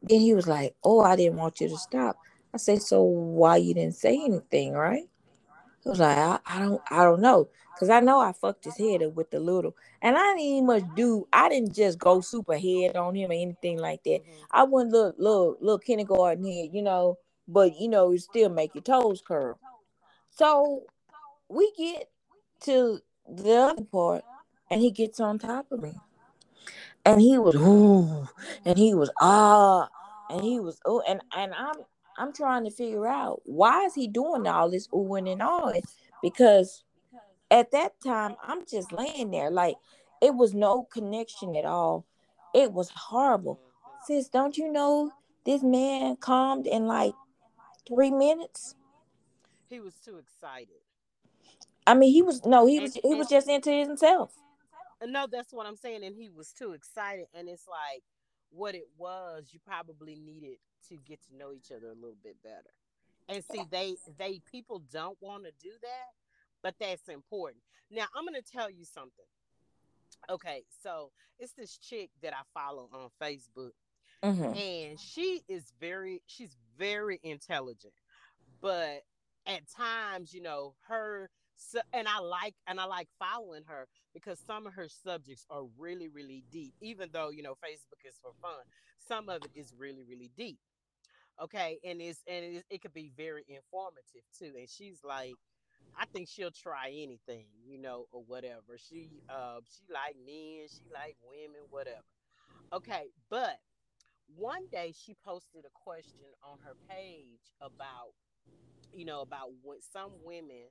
[0.00, 2.16] Then he was like, "Oh, I didn't want you to stop."
[2.54, 5.08] I said, so why you didn't say anything, right?
[5.82, 8.76] He was like, I, I don't, I don't know, cause I know I fucked his
[8.76, 11.28] head up with the little, and I didn't even much do.
[11.32, 14.22] I didn't just go super head on him or anything like that.
[14.22, 14.44] Mm-hmm.
[14.50, 17.18] I went little, little, little kindergarten head, you know,
[17.48, 19.58] but you know, it still make your toes curl.
[20.30, 20.82] So
[21.48, 22.10] we get
[22.64, 24.22] to the other part,
[24.70, 25.94] and he gets on top of me,
[27.04, 28.28] and he was ooh,
[28.64, 29.88] and he was ah,
[30.30, 31.76] and he was oh, and and I'm
[32.18, 35.82] I'm trying to figure out why is he doing all this oohing and awing?
[36.22, 36.84] Because
[37.50, 39.76] at that time I'm just laying there like
[40.20, 42.04] it was no connection at all.
[42.54, 43.60] It was horrible.
[44.06, 45.12] Sis, don't you know
[45.44, 47.14] this man calmed in like
[47.88, 48.74] three minutes?
[49.68, 50.80] He was too excited.
[51.86, 54.32] I mean, he was no, he was he was just into himself.
[55.06, 58.02] No, that's what I'm saying, and he was too excited, and it's like
[58.50, 59.48] what it was.
[59.52, 62.74] You probably needed to get to know each other a little bit better.
[63.28, 66.10] And see, they they people don't want to do that,
[66.62, 67.62] but that's important.
[67.90, 69.24] Now, I'm going to tell you something.
[70.30, 73.72] Okay, so it's this chick that I follow on Facebook,
[74.22, 74.58] mm-hmm.
[74.58, 77.94] and she is very she's very intelligent,
[78.60, 79.02] but
[79.46, 84.38] at times, you know, her so, and I like and I like following her because
[84.46, 86.74] some of her subjects are really really deep.
[86.80, 88.64] Even though you know Facebook is for fun,
[89.08, 90.58] some of it is really really deep
[91.42, 95.34] okay and it's and it, it could be very informative too and she's like
[95.98, 100.82] i think she'll try anything you know or whatever she uh she like men she
[100.92, 102.02] like women whatever
[102.72, 103.58] okay but
[104.36, 108.12] one day she posted a question on her page about
[108.94, 110.68] you know about what some women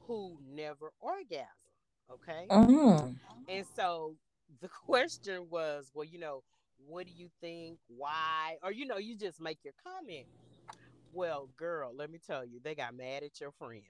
[0.00, 1.46] who never orgasm
[2.10, 3.12] okay mm-hmm.
[3.48, 4.14] and so
[4.60, 6.42] the question was well you know
[6.84, 7.78] what do you think?
[7.88, 8.56] Why?
[8.62, 10.26] Or you know, you just make your comment.
[11.12, 13.82] Well, girl, let me tell you, they got mad at your friend.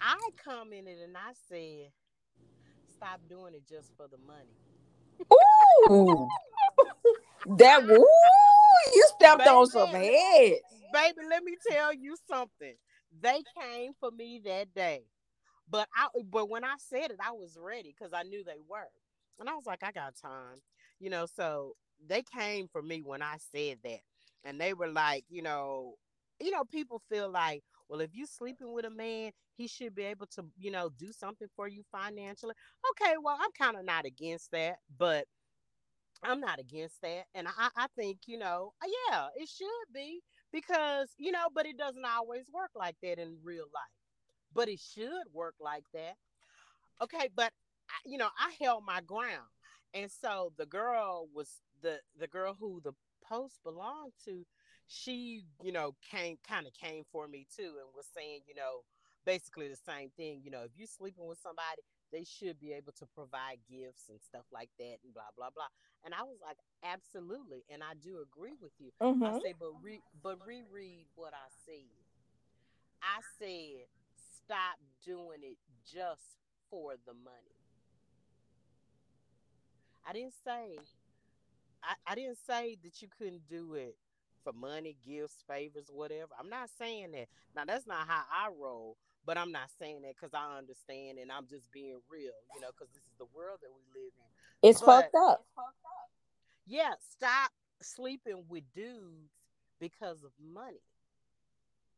[0.00, 1.90] I commented and I said,
[2.94, 4.56] "Stop doing it just for the money."
[5.90, 6.28] Ooh,
[7.58, 8.04] that woo!
[8.94, 10.60] You stepped Baby, on some heads.
[10.92, 12.74] Baby, let me tell you something.
[13.20, 15.02] They came for me that day.
[15.68, 18.88] But I but when I said it, I was ready because I knew they were.
[19.38, 20.60] And I was like, I got time.
[21.00, 21.72] You know, so
[22.06, 24.00] they came for me when I said that.
[24.44, 25.94] And they were like, you know,
[26.40, 30.02] you know, people feel like, well, if you're sleeping with a man, he should be
[30.04, 32.54] able to, you know, do something for you financially.
[32.92, 35.26] Okay, well, I'm kind of not against that, but
[36.22, 37.24] I'm not against that.
[37.34, 40.20] And I, I think, you know, uh, yeah, it should be
[40.52, 43.92] because, you know, but it doesn't always work like that in real life
[44.54, 46.14] but it should work like that.
[47.02, 47.52] Okay, but
[48.04, 49.48] you know, I held my ground.
[49.94, 51.48] And so the girl was
[51.82, 52.92] the the girl who the
[53.26, 54.44] post belonged to,
[54.88, 58.82] she, you know, came kind of came for me too and was saying, you know,
[59.24, 61.82] basically the same thing, you know, if you're sleeping with somebody,
[62.16, 65.68] they should be able to provide gifts and stuff like that and blah blah blah.
[66.04, 68.88] And I was like, absolutely, and I do agree with you.
[69.02, 69.22] Mm-hmm.
[69.24, 71.92] I say, but re- but reread what I said.
[73.04, 73.84] I said
[74.16, 77.60] stop doing it just for the money.
[80.08, 80.78] I didn't say
[81.82, 83.96] I, I didn't say that you couldn't do it
[84.42, 86.30] for money, gifts, favors, whatever.
[86.38, 87.26] I'm not saying that.
[87.54, 91.32] Now that's not how I roll, but I'm not saying that because I understand and
[91.32, 94.70] I'm just being real, you know, because this is the world that we live in.
[94.70, 95.44] It's but, fucked up.
[96.66, 97.50] Yeah, stop
[97.82, 99.32] sleeping with dudes
[99.80, 100.82] because of money.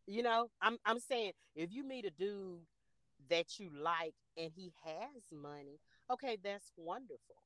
[0.07, 2.61] You know, I'm I'm saying if you meet a dude
[3.29, 5.79] that you like and he has money,
[6.11, 7.37] okay, that's wonderful.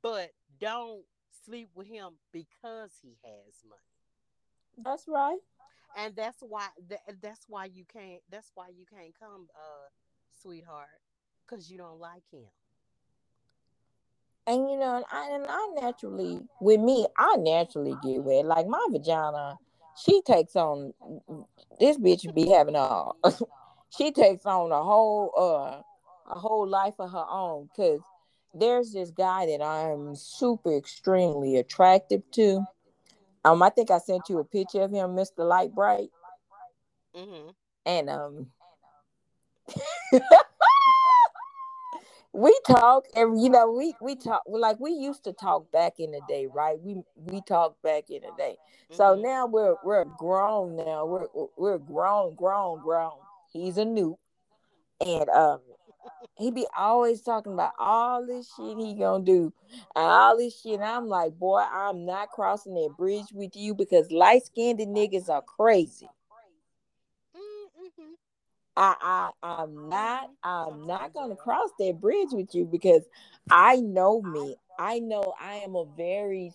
[0.00, 1.02] But don't
[1.44, 4.84] sleep with him because he has money.
[4.84, 5.38] That's right.
[5.96, 9.88] And that's why that, that's why you can't that's why you can't come uh
[10.42, 10.86] sweetheart
[11.46, 12.46] cuz you don't like him.
[14.46, 18.46] And you know, and I, and I naturally, with me, I naturally get wet.
[18.46, 19.58] Like my vagina,
[20.02, 20.94] she takes on
[21.78, 23.10] this bitch be having a
[23.90, 25.82] she takes on a whole uh
[26.34, 28.00] a whole life of her own because
[28.54, 32.64] there's this guy that I'm super extremely attractive to.
[33.48, 35.38] Um, I think I sent you a picture of him, Mr.
[35.38, 36.10] Light Bright.
[37.16, 37.50] Mm-hmm.
[37.86, 38.46] And um
[42.32, 46.10] we talk and you know we we talk like we used to talk back in
[46.10, 48.56] the day right we we talk back in the day
[48.90, 49.22] so mm-hmm.
[49.22, 53.18] now we're we're grown now we're we're grown grown grown
[53.50, 54.18] he's a new
[55.04, 55.60] and um
[56.36, 59.52] he be always talking about all this shit he gonna do
[59.96, 63.74] and all this shit and i'm like boy i'm not crossing that bridge with you
[63.74, 66.08] because light-skinned niggas are crazy
[67.36, 68.12] mm-hmm.
[68.76, 73.02] I, I I'm not I'm not gonna cross that bridge with you because
[73.50, 74.54] I know me.
[74.78, 76.52] I know I am a very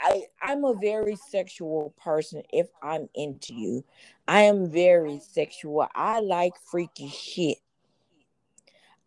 [0.00, 3.84] I I'm a very sexual person if I'm into you.
[4.28, 5.86] I am very sexual.
[5.94, 7.58] I like freaky shit.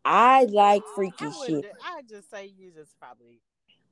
[0.05, 1.65] I like freaky I shit.
[1.83, 3.41] I just say you just probably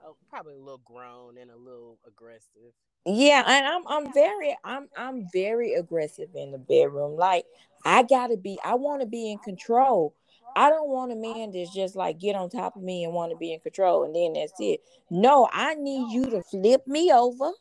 [0.04, 2.74] uh, probably a little grown and a little aggressive.
[3.06, 7.16] Yeah, and I'm I'm very I'm I'm very aggressive in the bedroom.
[7.16, 7.46] Like
[7.86, 10.14] I gotta be, I want to be in control.
[10.56, 13.32] I don't want a man that's just like get on top of me and want
[13.32, 14.82] to be in control and then that's it.
[15.10, 17.52] No, I need you to flip me over,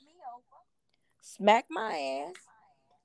[1.21, 2.35] smack my ass,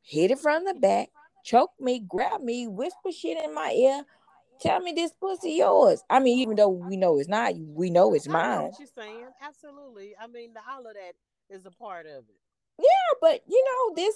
[0.01, 1.09] hit it from the back,
[1.43, 4.03] choke me, grab me, whisper shit in my ear.
[4.61, 6.03] Tell me this pussy yours.
[6.09, 8.57] I mean, even though we know it's not, we know it's mine.
[8.57, 9.25] Know what you're saying?
[9.41, 10.13] Absolutely.
[10.21, 11.13] I mean, all of that
[11.49, 12.35] is a part of it.
[12.79, 14.15] Yeah, but you know, this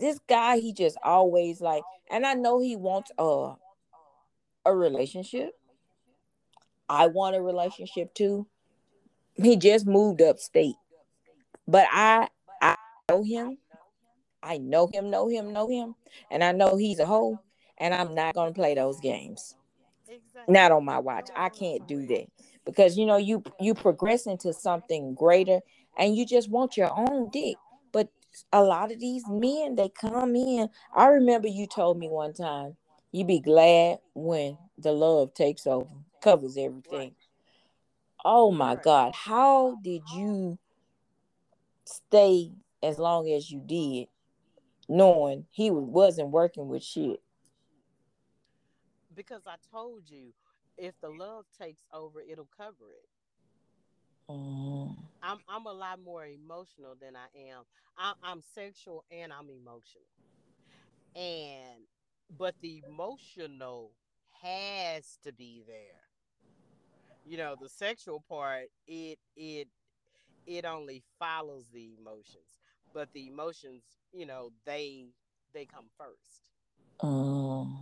[0.00, 3.54] this guy, he just always like, and I know he wants a
[4.64, 5.50] a relationship.
[6.88, 8.46] I want a relationship too.
[9.34, 10.76] He just moved upstate.
[11.66, 12.28] But I
[12.62, 12.76] I
[13.10, 13.58] know him.
[14.42, 15.94] I know him, know him, know him.
[16.30, 17.38] And I know he's a hoe.
[17.76, 19.54] And I'm not gonna play those games.
[20.08, 20.52] Exactly.
[20.52, 21.28] Not on my watch.
[21.36, 22.26] I can't do that.
[22.64, 25.60] Because you know, you you progress into something greater
[25.98, 27.56] and you just want your own dick.
[27.92, 28.08] But
[28.52, 30.68] a lot of these men, they come in.
[30.94, 32.76] I remember you told me one time,
[33.12, 35.88] you be glad when the love takes over,
[36.22, 37.14] covers everything.
[38.24, 38.76] Oh my.
[38.76, 39.14] God.
[39.14, 40.58] How did you
[41.84, 44.08] stay as long as you did,
[44.88, 47.20] knowing he wasn't working with shit?
[49.18, 50.32] Because I told you,
[50.76, 54.32] if the love takes over, it'll cover it.
[54.32, 54.94] Mm.
[55.20, 57.64] I'm I'm a lot more emotional than I am.
[57.98, 60.06] I'm, I'm sexual and I'm emotional.
[61.16, 61.82] And
[62.38, 63.90] but the emotional
[64.40, 66.04] has to be there.
[67.26, 69.66] You know, the sexual part, it it
[70.46, 72.60] it only follows the emotions,
[72.94, 75.06] but the emotions, you know, they
[75.52, 76.52] they come first.
[77.02, 77.78] Mm.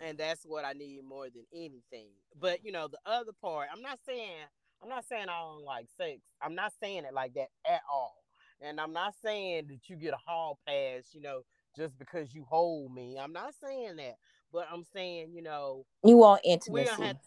[0.00, 2.10] And that's what I need more than anything.
[2.40, 4.46] But you know, the other part, I'm not saying
[4.82, 6.20] I'm not saying I don't like sex.
[6.40, 8.16] I'm not saying it like that at all.
[8.60, 11.42] And I'm not saying that you get a hall pass, you know,
[11.76, 13.18] just because you hold me.
[13.20, 14.16] I'm not saying that.
[14.52, 17.18] But I'm saying, you know, you want intimacy.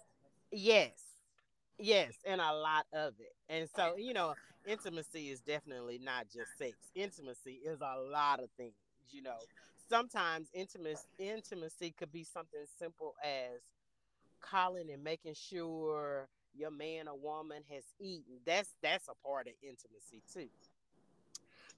[0.52, 0.92] Yes.
[1.78, 3.34] Yes, and a lot of it.
[3.50, 4.36] And so, you know,
[4.68, 6.78] intimacy is definitely not just sex.
[6.94, 8.76] Intimacy is a lot of things,
[9.10, 9.38] you know.
[9.92, 13.62] Sometimes intimacy intimacy could be something simple as
[14.42, 18.40] calling and making sure your man or woman has eaten.
[18.46, 20.50] That's that's a part of intimacy too.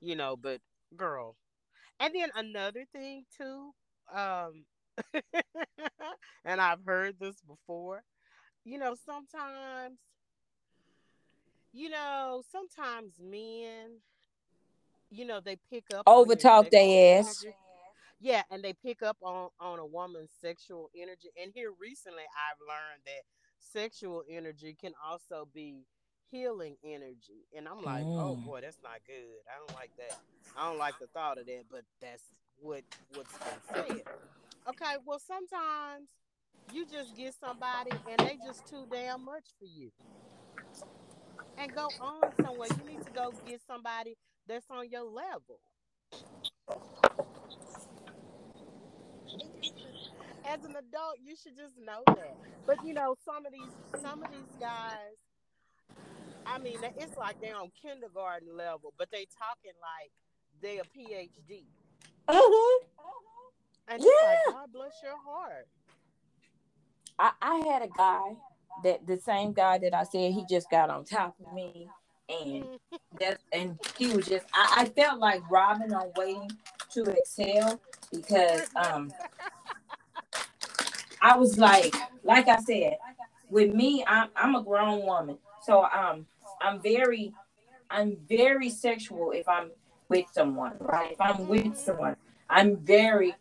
[0.02, 0.62] You know, but
[0.96, 1.36] girl.
[2.00, 3.74] And then another thing too,
[4.14, 4.66] um
[6.46, 8.04] and I've heard this before.
[8.66, 10.00] You know, sometimes
[11.74, 14.02] you know, sometimes men
[15.12, 16.72] you know, they pick up over talk their
[17.20, 17.46] ass.
[18.24, 21.28] Yeah, and they pick up on on a woman's sexual energy.
[21.42, 23.24] And here recently I've learned that
[23.60, 25.84] sexual energy can also be
[26.32, 27.44] healing energy.
[27.54, 28.22] And I'm like, oh, mm.
[28.22, 29.44] oh boy, that's not good.
[29.52, 30.18] I don't like that.
[30.58, 32.24] I don't like the thought of that, but that's
[32.62, 32.84] what
[33.14, 34.04] what's been said.
[34.70, 36.08] Okay, well sometimes
[36.72, 39.92] you just get somebody and they just too damn much for you.
[41.58, 42.70] And go on somewhere.
[42.80, 44.16] You need to go get somebody
[44.48, 45.60] that's on your level
[50.46, 52.36] as an adult, you should just know that.
[52.66, 55.18] But you know, some of these some of these guys,
[56.46, 60.12] I mean, it's like they're on kindergarten level, but they talking like
[60.62, 61.66] they a PhD.
[62.28, 62.86] Mm-hmm.
[63.90, 64.30] And yeah.
[64.30, 65.68] like, God bless your heart.
[67.20, 68.36] I, I had a guy
[68.84, 71.88] that the same guy that I said he just got on top of me
[72.30, 72.66] and
[73.20, 76.52] that and he was just I, I felt like Robin on waiting
[76.92, 77.80] to exhale
[78.12, 79.12] because um
[81.24, 82.98] I was like, like I said,
[83.50, 86.26] with me, I'm I'm a grown woman, so um,
[86.62, 87.34] I'm very,
[87.90, 89.72] I'm very sexual if I'm
[90.10, 91.14] with someone, right?
[91.14, 92.18] If I'm with someone,
[92.50, 93.34] I'm very,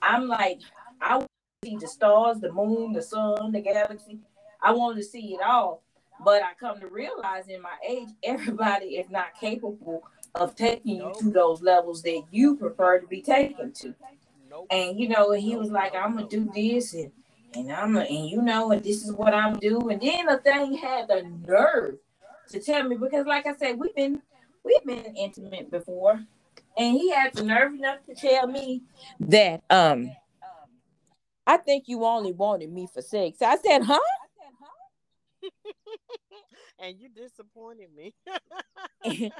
[0.00, 0.60] I'm like,
[1.02, 1.22] I
[1.62, 4.20] see the stars, the moon, the sun, the galaxy.
[4.62, 5.82] I want to see it all,
[6.24, 10.02] but I come to realize in my age, everybody is not capable
[10.34, 13.94] of taking you to those levels that you prefer to be taken to.
[14.70, 17.12] And you know, he was like, I'm gonna do this and
[17.54, 19.92] and I'm and you know, and this is what I'm doing.
[19.92, 21.98] And then the thing had the nerve
[22.50, 24.22] to tell me because, like I said, we've been
[24.64, 26.20] we've been intimate before,
[26.76, 28.82] and he had the nerve enough to tell me
[29.20, 30.10] that um
[31.46, 33.40] I think you only wanted me for sex.
[33.40, 33.98] I said, huh?
[36.78, 38.14] and you disappointed me.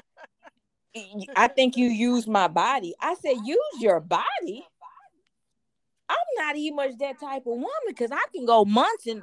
[1.35, 2.95] I think you used my body.
[2.99, 4.65] I said, use your body.
[6.09, 9.21] I'm not even much that type of woman because I can go months and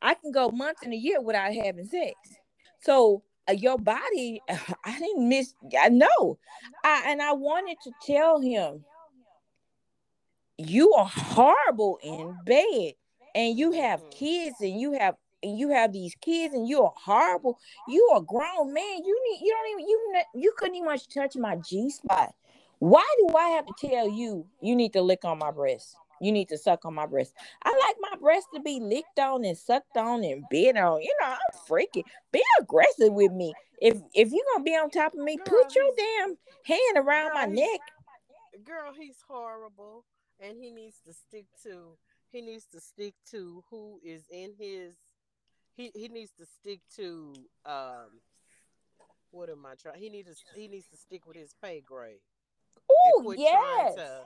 [0.00, 2.14] I can go months in a year without having sex.
[2.80, 4.40] So uh, your body,
[4.84, 5.54] I didn't miss.
[5.78, 6.38] I know,
[6.84, 8.84] I and I wanted to tell him,
[10.58, 12.94] you are horrible in bed,
[13.34, 14.10] and you have mm-hmm.
[14.10, 17.58] kids, and you have and you have these kids, and you are horrible.
[17.88, 19.04] You are grown man.
[19.04, 19.40] You need.
[19.44, 19.88] You don't even.
[19.88, 22.34] You you couldn't even touch my G spot.
[22.78, 25.96] Why do I have to tell you you need to lick on my breast?
[26.22, 27.34] You need to suck on my breast.
[27.64, 31.02] I like my breast to be licked on and sucked on and bit on.
[31.02, 32.04] You know, I'm freaky.
[32.30, 33.52] Be aggressive with me.
[33.80, 37.30] If if you're gonna be on top of me, girl, put your damn hand around
[37.30, 37.80] girl, my neck.
[38.64, 40.04] Girl, he's horrible.
[40.38, 41.98] And he needs to stick to
[42.30, 44.94] he needs to stick to who is in his
[45.76, 47.32] he, he needs to stick to
[47.66, 48.20] um
[49.32, 49.98] what am I trying?
[49.98, 52.20] He needs to he needs to stick with his pay grade.
[52.88, 53.96] Oh yes.
[53.96, 54.22] To,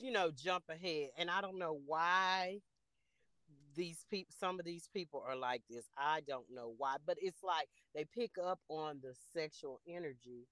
[0.00, 1.10] you know, jump ahead.
[1.18, 2.60] And I don't know why
[3.74, 5.84] these people some of these people are like this.
[5.96, 10.48] I don't know why, but it's like they pick up on the sexual energy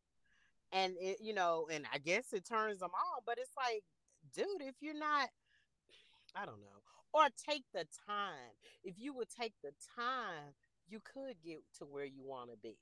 [0.72, 3.82] and it, you know, and I guess it turns them on, but it's like,
[4.35, 5.28] dude, if you're not
[6.37, 6.82] I don't know.
[7.12, 8.53] Or take the time.
[8.82, 10.53] If you would take the time,
[10.89, 12.76] you could get to where you want to be.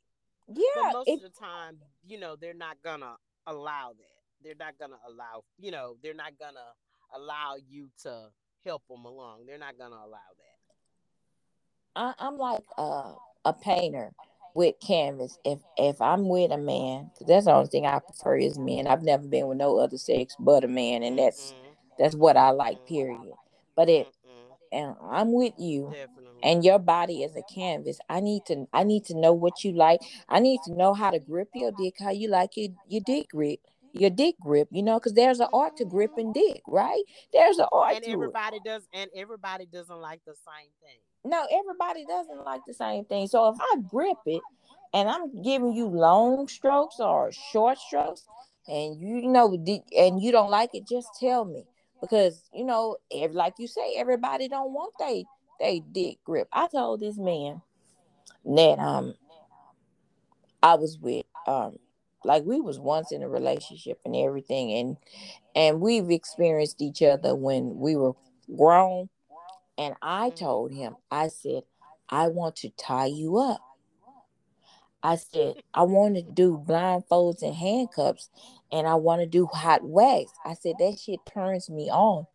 [0.49, 0.65] Yeah.
[0.75, 1.77] But most it, of the time,
[2.07, 4.12] you know, they're not gonna allow that
[4.43, 6.61] they're not gonna allow you know they're not gonna
[7.15, 8.29] allow you to
[8.65, 10.59] help them along they're not gonna allow that
[11.95, 13.15] I, i'm like a,
[13.45, 14.13] a painter
[14.55, 18.37] with canvas if if i'm with a man because that's the only thing i prefer
[18.37, 21.63] is men i've never been with no other sex but a man and that's mm-hmm.
[21.99, 23.21] That's what I like, period.
[23.77, 24.57] But it Mm-mm.
[24.73, 25.93] and I'm with you.
[25.93, 26.43] Definitely.
[26.43, 27.99] And your body is a canvas.
[28.09, 30.01] I need to I need to know what you like.
[30.29, 33.29] I need to know how to grip your dick, how you like your, your dick
[33.31, 33.61] grip,
[33.93, 37.03] your dick grip, you know, because there's an art to gripping dick, right?
[37.33, 40.99] There's an art and everybody does and everybody doesn't like the same thing.
[41.25, 43.29] No, everybody doesn't like the same thing.
[43.29, 44.43] So if I grip it
[44.93, 48.27] and I'm giving you long strokes or short strokes,
[48.69, 49.53] and you know,
[49.97, 51.65] and you don't like it, just tell me
[52.01, 55.25] because you know, ev- like you say, everybody don't want they
[55.61, 56.49] they dick grip.
[56.53, 57.63] I told this man
[58.45, 59.15] that um
[60.63, 61.79] I was with um
[62.25, 64.97] like we was once in a relationship and everything, and
[65.57, 68.15] and we've experienced each other when we were
[68.57, 69.09] grown.
[69.79, 71.65] And I told him, I said,
[72.09, 73.61] I want to tie you up.
[75.03, 78.31] I said, I want to do blindfolds and handcuffs,
[78.73, 80.33] and I want to do hot wax.
[80.45, 82.27] I said, that shit turns me on.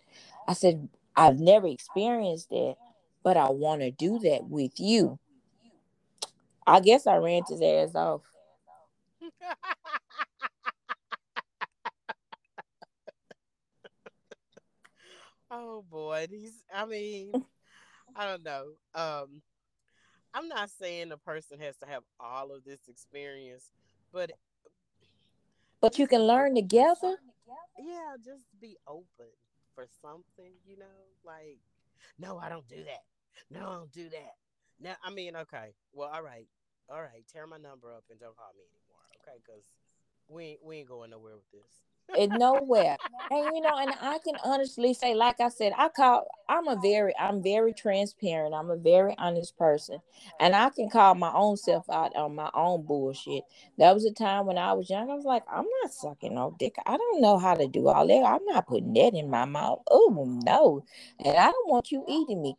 [0.48, 2.76] I said, I've never experienced that,
[3.24, 5.20] but I want to do that with you.
[6.68, 8.22] I guess I ran his ass off.
[15.52, 17.32] oh boy, these I mean,
[18.16, 18.74] I don't know.
[18.94, 19.42] Um
[20.34, 23.72] I'm not saying a person has to have all of this experience,
[24.12, 24.32] but
[25.82, 27.18] But you can learn together.
[27.78, 29.30] yeah, just be open
[29.76, 30.86] for something, you know?
[31.24, 31.60] Like,
[32.18, 33.04] no, I don't do that.
[33.52, 34.34] No, I don't do that.
[34.80, 35.74] Now, I mean, okay.
[35.94, 36.48] Well, all right.
[36.90, 37.24] All right.
[37.32, 38.87] Tear my number up and don't call me anymore.
[39.28, 39.64] Okay, because
[40.30, 41.72] we we ain't going nowhere with this.
[42.18, 42.98] and nowhere.
[43.32, 46.78] And you know, and I can honestly say, like I said, I call I'm a
[46.78, 48.54] very I'm very transparent.
[48.56, 50.00] I'm a very honest person.
[50.40, 53.44] And I can call my own self out on my own bullshit.
[53.78, 55.12] That was a time when I was young.
[55.12, 56.76] I was like, I'm not sucking no dick.
[56.86, 58.24] I don't know how to do all that.
[58.26, 59.82] I'm not putting that in my mouth.
[59.90, 60.84] Oh no.
[61.24, 62.58] And I don't want you eating me.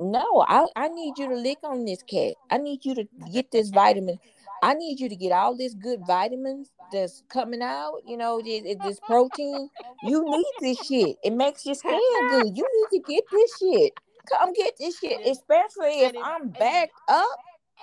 [0.00, 2.34] No, I, I need you to lick on this cat.
[2.50, 4.18] I need you to get this vitamin.
[4.66, 8.00] I need you to get all this good vitamins that's coming out.
[8.04, 9.68] You know, this, this protein.
[10.02, 11.16] You need this shit.
[11.22, 12.00] It makes your skin
[12.30, 12.56] good.
[12.56, 13.92] You need to get this shit.
[14.28, 17.38] Come get this shit, especially if it- I'm and it- up.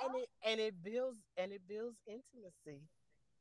[0.05, 2.81] And it and it builds and it builds intimacy.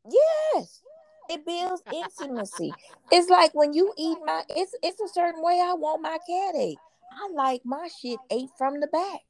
[0.08, 0.82] Yes,
[1.28, 2.72] it builds intimacy.
[3.10, 4.44] It's like when you eat my.
[4.50, 6.78] It's it's a certain way I want my cat ate.
[7.10, 9.20] I like my shit ate from the back.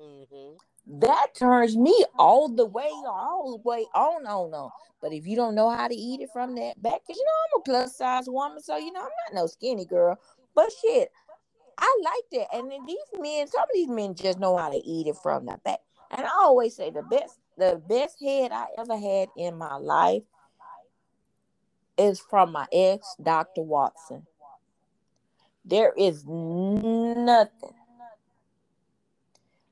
[0.00, 0.56] Mm-hmm.
[0.86, 4.70] That turns me all the way, all the way on, on, on.
[5.02, 7.56] But if you don't know how to eat it from that back, because you know
[7.56, 10.16] I'm a plus size woman, so you know I'm not no skinny girl.
[10.54, 11.10] But shit,
[11.78, 12.56] I like that.
[12.56, 15.46] And then these men, some of these men just know how to eat it from
[15.46, 15.80] the back.
[16.16, 20.22] And I always say the best, the best head I ever had in my life
[21.98, 23.62] is from my ex, Dr.
[23.62, 24.26] Watson.
[25.64, 27.75] There is nothing.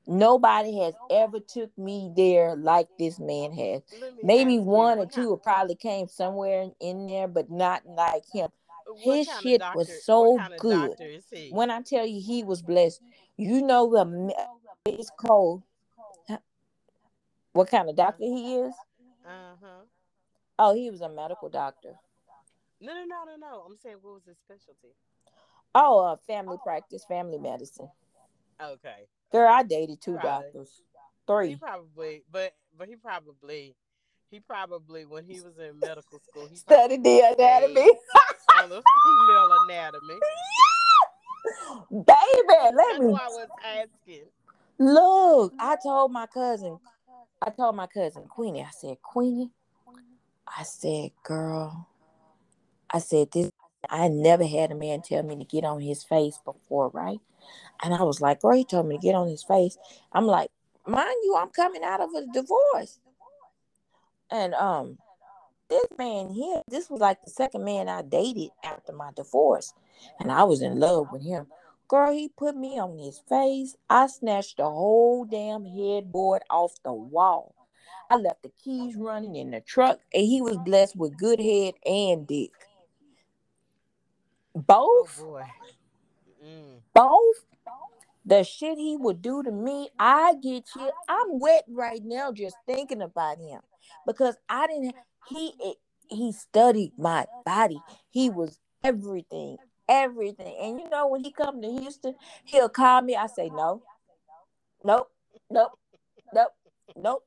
[0.07, 3.81] Nobody has ever took me there like this man has.
[4.23, 8.49] Maybe one or two probably came somewhere in, there, but not like him.
[8.97, 10.89] his shit doctor- was so good.
[10.89, 11.49] doctor is he?
[11.49, 13.01] When I tell you he was blessed,
[13.37, 14.33] you know the
[14.85, 15.63] it's cold.
[17.53, 18.73] What kind of doctor he is?
[19.25, 19.85] Uh-huh.
[20.59, 21.95] Oh, he was a medical doctor.
[22.81, 23.63] No, no, no, no, no.
[23.65, 24.93] I'm saying what was his specialty?
[25.73, 27.89] Oh, uh, family practice, family medicine.
[28.61, 29.07] Okay.
[29.31, 30.45] Girl, I dated two Probably.
[30.53, 30.85] doctors, He
[31.27, 31.55] three.
[31.55, 33.75] probably but but he probably
[34.31, 37.89] he probably when he was in medical school he Studied the anatomy.
[38.61, 40.19] on the female anatomy.
[41.91, 42.15] Baby,
[42.49, 44.25] let That's me why I was asking.
[44.79, 45.53] look.
[45.59, 46.79] I told my cousin,
[47.41, 49.51] I told my cousin Queenie, I said, Queenie,
[50.47, 51.87] I said, girl,
[52.89, 53.51] I said this.
[53.89, 57.19] I never had a man tell me to get on his face before, right?
[57.83, 59.77] And I was like, girl, he told me to get on his face.
[60.11, 60.49] I'm like,
[60.85, 62.99] mind you, I'm coming out of a divorce.
[64.31, 64.97] And um,
[65.69, 69.73] this man here, this was like the second man I dated after my divorce.
[70.19, 71.47] And I was in love with him.
[71.87, 73.75] Girl, he put me on his face.
[73.89, 77.53] I snatched the whole damn headboard off the wall.
[78.09, 81.73] I left the keys running in the truck, and he was blessed with good head
[81.85, 82.51] and dick.
[84.55, 85.43] Oh Both, boy.
[86.45, 86.79] Mm.
[86.93, 87.45] both.
[88.25, 90.91] The shit he would do to me, I get you.
[91.07, 93.61] I'm wet right now just thinking about him
[94.07, 94.95] because I didn't.
[95.29, 95.53] He
[96.09, 97.79] he studied my body.
[98.11, 99.57] He was everything,
[99.89, 100.55] everything.
[100.61, 103.15] And you know when he come to Houston, he'll call me.
[103.15, 103.83] I say no,
[104.83, 105.09] nope,
[105.51, 105.79] nope,
[106.33, 106.51] nope,
[106.95, 107.23] nope.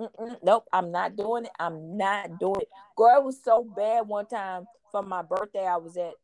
[0.00, 1.52] Mm-mm, nope, I'm not doing it.
[1.60, 2.68] I'm not doing it.
[2.96, 5.66] Girl, it was so bad one time for my birthday.
[5.66, 6.14] I was at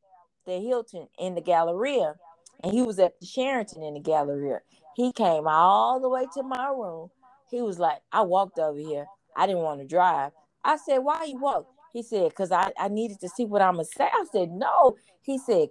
[0.50, 2.16] the Hilton in the Galleria,
[2.64, 4.60] and he was at the Sheraton in the Galleria.
[4.96, 7.10] He came all the way to my room.
[7.50, 9.06] He was like, I walked over here.
[9.36, 10.32] I didn't want to drive.
[10.64, 11.66] I said, Why you walk?
[11.94, 14.06] He said, Because I, I needed to see what I'm going to say.
[14.12, 14.96] I said, No.
[15.22, 15.70] He said,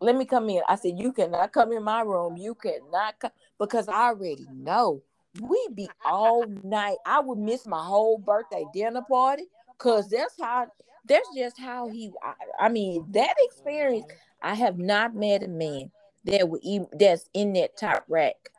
[0.00, 0.62] Let me come in.
[0.68, 2.38] I said, You cannot come in my room.
[2.38, 5.02] You cannot come because I already know.
[5.40, 6.98] we'd be all night.
[7.06, 9.44] I would miss my whole birthday dinner party
[9.78, 10.68] because that's how
[11.08, 14.06] that's just how he I, I, mean that experience
[14.42, 15.90] i have not met a man
[16.24, 18.50] that would even that's in that top rack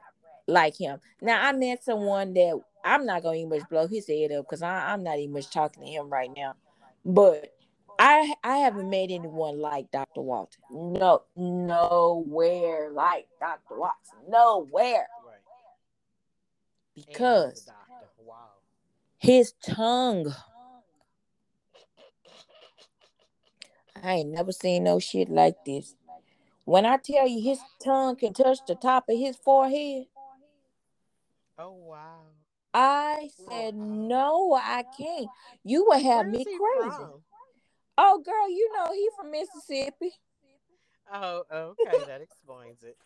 [0.49, 0.99] like him.
[1.21, 4.61] Now i met someone that i'm not gonna even much blow his head up because
[4.61, 6.55] i'm not even much talking to him right now.
[7.05, 7.53] But
[7.97, 10.61] i i haven't met anyone like dr walton.
[10.71, 14.19] No nowhere like dr watson.
[14.27, 15.07] Nowhere.
[16.95, 17.69] Because
[19.17, 20.33] his tongue
[24.03, 25.95] I ain't never seen no shit like this.
[26.65, 30.05] When I tell you his tongue can touch the top of his forehead.
[31.57, 32.21] Oh wow.
[32.73, 35.27] I said no, I can't.
[35.63, 36.95] You would have me crazy.
[36.95, 37.23] From?
[37.97, 40.11] Oh girl, you know he from Mississippi.
[41.11, 42.95] Oh, okay, that explains it.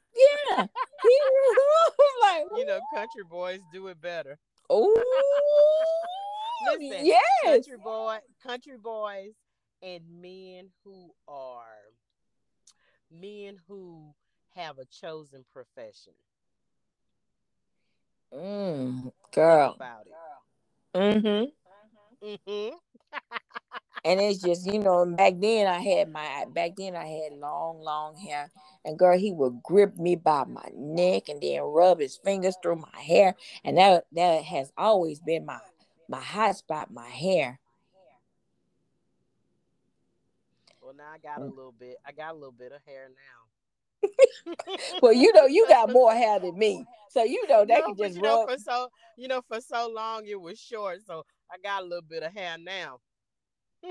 [0.56, 0.68] Yeah,
[1.02, 1.20] he
[2.22, 4.38] like you know, country boys do it better.
[4.70, 4.94] Oh,
[6.80, 9.32] yes, country boy, country boys
[9.84, 11.92] and men who are
[13.12, 14.14] men who
[14.56, 16.14] have a chosen profession.
[18.34, 19.74] Mm, girl.
[19.76, 20.98] About it.
[20.98, 22.28] Mm-hmm.
[22.28, 22.76] Mm-hmm.
[24.06, 27.82] and it's just, you know, back then I had my back then I had long,
[27.82, 28.52] long hair.
[28.86, 32.78] And girl, he would grip me by my neck and then rub his fingers through
[32.78, 33.36] my hair.
[33.64, 35.60] And that that has always been my
[36.08, 37.60] my hot spot, my hair.
[40.96, 41.56] Well, now I got a mm.
[41.56, 41.96] little bit.
[42.06, 44.10] I got a little bit of hair now.
[45.02, 47.96] well, you know, you got more hair than me, so you know they no, can
[47.96, 48.22] just you.
[48.22, 51.86] Know, for so you know, for so long it was short, so I got a
[51.86, 53.00] little bit of hair now.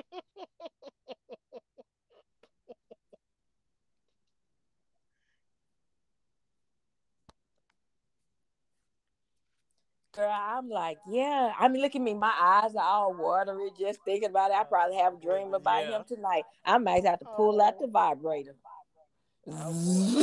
[10.15, 11.55] Girl, I'm like, yeah.
[11.59, 12.13] I mean, look at me.
[12.13, 14.57] My eyes are all watery just thinking about it.
[14.57, 15.97] I probably have a dream about yeah.
[15.97, 16.45] him tonight.
[16.67, 18.55] I might have to pull out the vibrator.
[19.51, 20.23] Oh,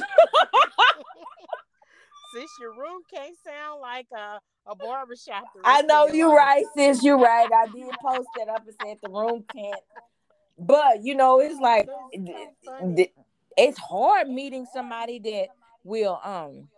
[2.33, 5.43] sis, your room can't sound like a, a barbershop.
[5.65, 7.03] I know you're right, sis.
[7.03, 7.49] You're right.
[7.51, 9.81] I did post that up and said the room can't.
[10.57, 11.89] But, you know, it's like,
[13.57, 15.47] it's hard meeting somebody that
[15.83, 16.69] will, um,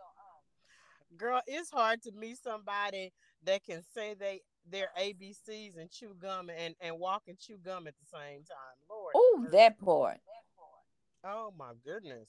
[1.21, 3.13] girl, it's hard to meet somebody
[3.45, 7.87] that can say they their ABCs and chew gum and, and walk and chew gum
[7.87, 8.77] at the same time.
[8.89, 9.13] Lord.
[9.15, 10.17] Oh, that part.
[11.23, 12.27] Oh my goodness.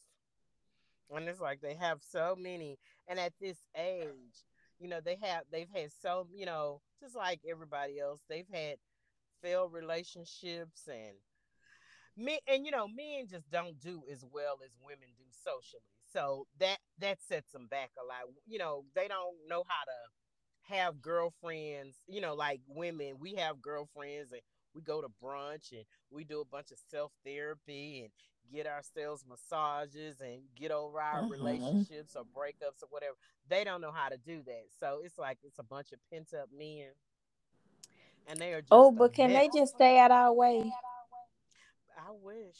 [1.14, 2.78] And it's like they have so many
[3.08, 4.44] and at this age,
[4.78, 8.76] you know, they have they've had so you know, just like everybody else, they've had
[9.42, 11.16] failed relationships and
[12.16, 15.82] me and you know, men just don't do as well as women do socially.
[16.12, 18.32] So that that sets them back a lot.
[18.46, 21.96] You know, they don't know how to have girlfriends.
[22.06, 24.42] You know, like women, we have girlfriends and
[24.74, 28.10] we go to brunch and we do a bunch of self therapy and
[28.52, 31.28] get ourselves massages and get over our uh-huh.
[31.28, 33.14] relationships or breakups or whatever.
[33.48, 34.64] They don't know how to do that.
[34.78, 36.88] So it's like it's a bunch of pent up men.
[38.28, 39.48] And they are just Oh, but can mess.
[39.52, 40.70] they just stay out our way?
[41.98, 42.56] I wish.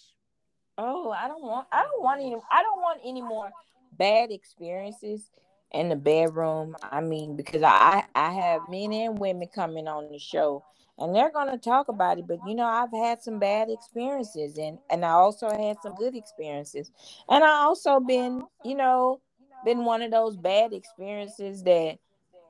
[0.78, 1.68] Oh, I don't want.
[1.72, 2.36] I don't want any.
[2.50, 3.50] I don't want any more
[3.98, 5.30] bad experiences
[5.72, 6.76] in the bedroom.
[6.82, 10.64] I mean, because I I have men and women coming on the show,
[10.98, 12.26] and they're gonna talk about it.
[12.26, 16.16] But you know, I've had some bad experiences, and and I also had some good
[16.16, 16.90] experiences,
[17.28, 19.20] and I also been you know
[19.64, 21.98] been one of those bad experiences that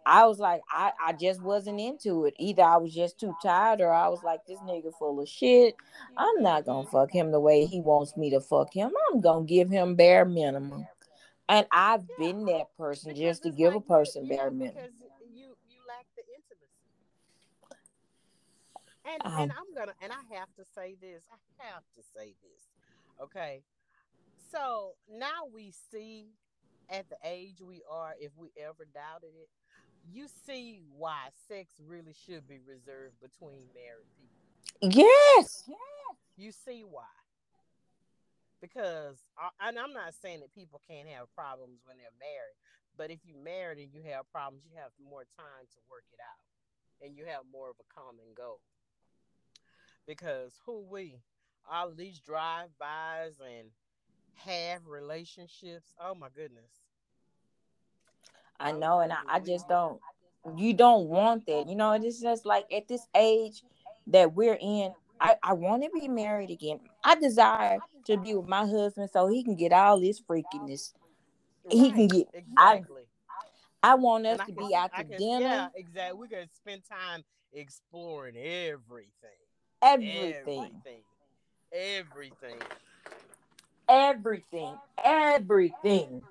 [0.04, 2.34] I was like, I, I just wasn't into it.
[2.38, 5.74] Either I was just too tired or I was like, this nigga full of shit.
[6.16, 8.90] I'm not gonna fuck him the way he wants me to fuck him.
[9.10, 10.86] I'm gonna give him bare minimum.
[11.48, 14.74] And I've been that person because just to give like a person you, bare minimum.
[14.74, 14.92] Because
[15.34, 16.72] you you lack the intimacy.
[19.04, 21.24] And um, and I'm gonna and I have to say this.
[21.30, 22.68] I have to say this.
[23.20, 23.62] Okay.
[24.50, 26.28] So now we see
[26.90, 29.48] at the age we are, if we ever doubted it,
[30.10, 35.02] you see why sex really should be reserved between married people.
[35.02, 35.64] Yes.
[35.68, 36.16] Yes.
[36.36, 37.04] You see why.
[38.60, 39.18] Because,
[39.60, 42.56] and I'm not saying that people can't have problems when they're married,
[42.96, 46.20] but if you're married and you have problems, you have more time to work it
[46.20, 48.60] out and you have more of a common goal.
[50.06, 51.20] Because who we,
[51.70, 53.68] all these drive-bys and
[54.34, 55.94] have relationships.
[56.00, 56.70] Oh my goodness.
[58.62, 60.00] I know, and I, I just don't.
[60.56, 61.92] You don't want that, you know.
[61.92, 63.62] It's just like at this age
[64.08, 64.92] that we're in.
[65.20, 66.80] I, I want to be married again.
[67.04, 70.94] I desire to be with my husband so he can get all this freakiness.
[71.64, 73.02] Right, he can get exactly.
[73.82, 75.40] I, I want us to can, be out to can, dinner.
[75.40, 76.18] Yeah, exactly.
[76.18, 79.10] We're gonna spend time exploring everything.
[79.80, 80.70] Everything.
[81.72, 82.58] Everything.
[82.58, 82.58] Everything.
[83.88, 84.74] Everything.
[85.04, 86.22] Everything.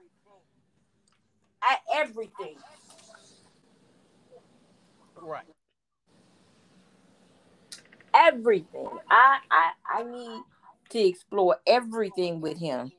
[5.22, 5.46] Right.
[8.14, 8.90] Everything.
[9.10, 10.42] I I I need
[10.90, 12.92] to explore everything with him.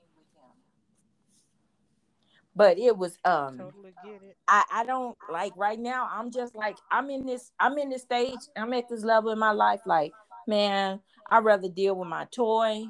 [2.55, 4.37] But it was um totally get it.
[4.49, 8.03] I, I don't like right now I'm just like I'm in this I'm in this
[8.03, 10.13] stage, I'm at this level in my life, like,
[10.47, 11.01] man,
[11.31, 12.85] I'd rather deal with my toy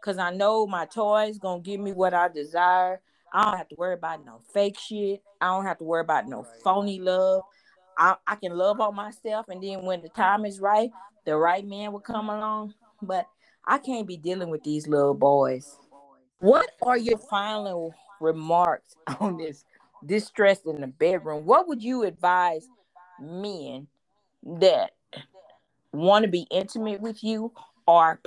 [0.00, 3.00] because I know my toy is gonna give me what I desire.
[3.32, 5.22] I don't have to worry about no fake shit.
[5.40, 7.42] I don't have to worry about no phony love.
[7.96, 10.90] I, I can love on myself, and then when the time is right,
[11.26, 12.74] the right man will come along.
[13.02, 13.26] But
[13.64, 15.76] I can't be dealing with these little boys.
[16.38, 19.64] What are your final remarks on this
[20.04, 21.44] distress in the bedroom?
[21.44, 22.66] What would you advise
[23.20, 23.86] men
[24.42, 24.92] that
[25.92, 27.52] want to be intimate with you
[27.86, 28.20] or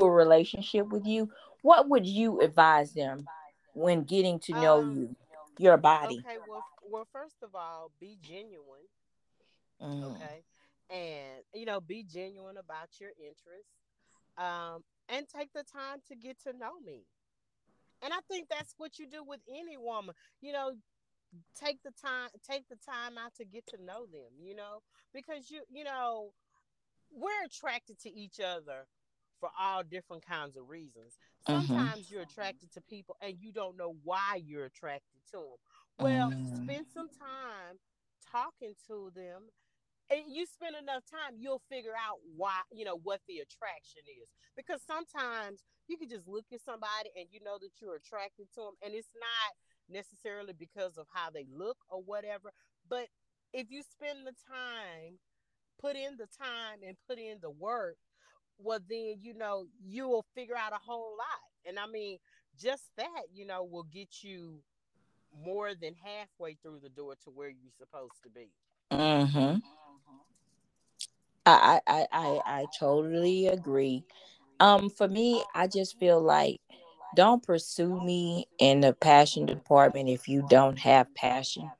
[0.00, 1.30] a relationship with you?
[1.62, 3.26] What would you advise them
[3.78, 5.16] when getting to know um, you,
[5.58, 6.22] your body?
[6.26, 8.88] Okay, well, well, first of all, be genuine.
[9.80, 10.16] Mm.
[10.16, 10.42] Okay,
[10.90, 13.70] and you know, be genuine about your interests,
[14.36, 17.04] um, and take the time to get to know me.
[18.02, 20.14] And I think that's what you do with any woman.
[20.40, 20.72] You know,
[21.58, 24.32] take the time, take the time out to get to know them.
[24.42, 24.82] You know,
[25.14, 26.32] because you, you know,
[27.12, 28.86] we're attracted to each other
[29.40, 31.18] for all different kinds of reasons.
[31.48, 31.66] Mm-hmm.
[31.66, 32.14] Sometimes mm-hmm.
[32.14, 35.58] you're attracted to people and you don't know why you're attracted to them.
[35.98, 36.64] Well, mm.
[36.64, 37.78] spend some time
[38.30, 39.42] talking to them
[40.10, 44.28] and you spend enough time, you'll figure out why, you know, what the attraction is.
[44.56, 48.60] Because sometimes you can just look at somebody and you know that you're attracted to
[48.60, 49.52] them, and it's not
[49.88, 52.52] necessarily because of how they look or whatever.
[52.88, 53.08] But
[53.52, 55.20] if you spend the time,
[55.78, 57.96] put in the time and put in the work,
[58.58, 61.66] well, then, you know, you will figure out a whole lot.
[61.66, 62.18] And I mean,
[62.60, 64.58] just that, you know, will get you
[65.44, 68.50] more than halfway through the door to where you're supposed to be.
[68.90, 69.58] Mm-hmm.
[71.46, 74.04] I, I I I totally agree.
[74.60, 76.60] Um, for me, I just feel like
[77.16, 81.70] don't pursue me in the passion department if you don't have passion.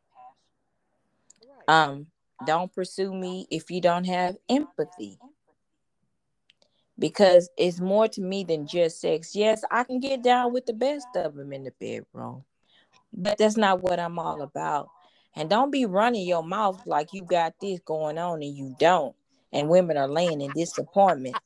[1.67, 2.07] Um,
[2.47, 5.19] don't pursue me if you don't have empathy.
[6.99, 9.35] Because it's more to me than just sex.
[9.37, 12.45] Yes, I can get down with the best of them in the bedroom,
[13.13, 14.89] but that's not what I'm all about.
[15.37, 19.15] And don't be running your mouth like you got this going on and you don't
[19.53, 21.37] and women are laying in disappointment.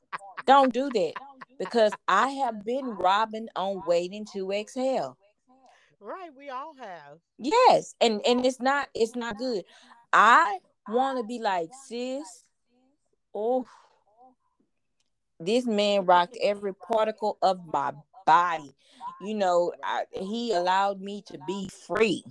[0.46, 1.14] Don't do that
[1.58, 5.16] because I have been Robin on waiting to exhale.
[6.00, 7.18] Right, we all have.
[7.38, 9.64] Yes, and and it's not it's not good.
[10.12, 12.44] I want to be like sis.
[13.34, 13.64] Oh,
[15.44, 17.92] this man rocked every particle of my
[18.26, 18.74] body.
[19.20, 22.24] You know, I, he allowed me to be free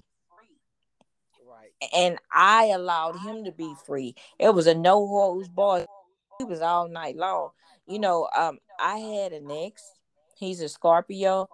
[1.50, 1.72] Right.
[1.94, 4.16] and I allowed him to be free.
[4.40, 5.86] It was a no holds bar.
[6.40, 7.52] He was all night long.
[7.88, 9.92] You know, um, I had an ex.
[10.36, 11.48] He's a Scorpio,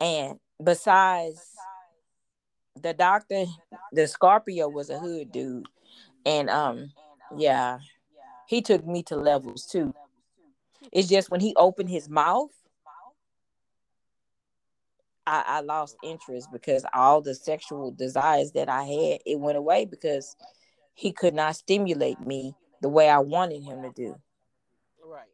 [0.00, 1.40] and besides
[2.80, 3.44] the doctor,
[3.92, 5.66] the Scorpio was a hood dude,
[6.24, 6.92] and um,
[7.36, 7.78] yeah,
[8.46, 9.94] he took me to levels too.
[10.92, 12.50] It's just when he opened his mouth
[15.26, 19.84] I, I lost interest because all the sexual desires that I had, it went away
[19.84, 20.36] because
[20.94, 24.16] he could not stimulate me the way I wanted him to do.
[25.04, 25.28] Right.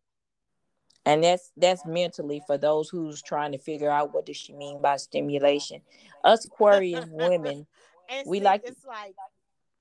[1.06, 4.82] And that's that's mentally for those who's trying to figure out what does she mean
[4.82, 5.80] by stimulation.
[6.22, 7.66] Us Aquarius women,
[8.26, 9.14] we see, like it's like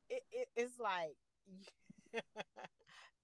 [0.10, 1.16] it, it, it's like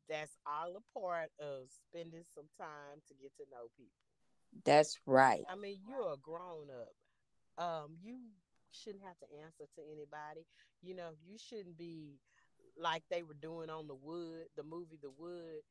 [0.09, 4.03] that's all a part of spending some time to get to know people.
[4.65, 5.43] That's right.
[5.49, 6.93] I mean, you're a grown up.
[7.57, 8.17] Um, you
[8.71, 10.45] shouldn't have to answer to anybody.
[10.81, 12.19] You know, you shouldn't be
[12.77, 15.61] like they were doing on the wood, the movie The Wood,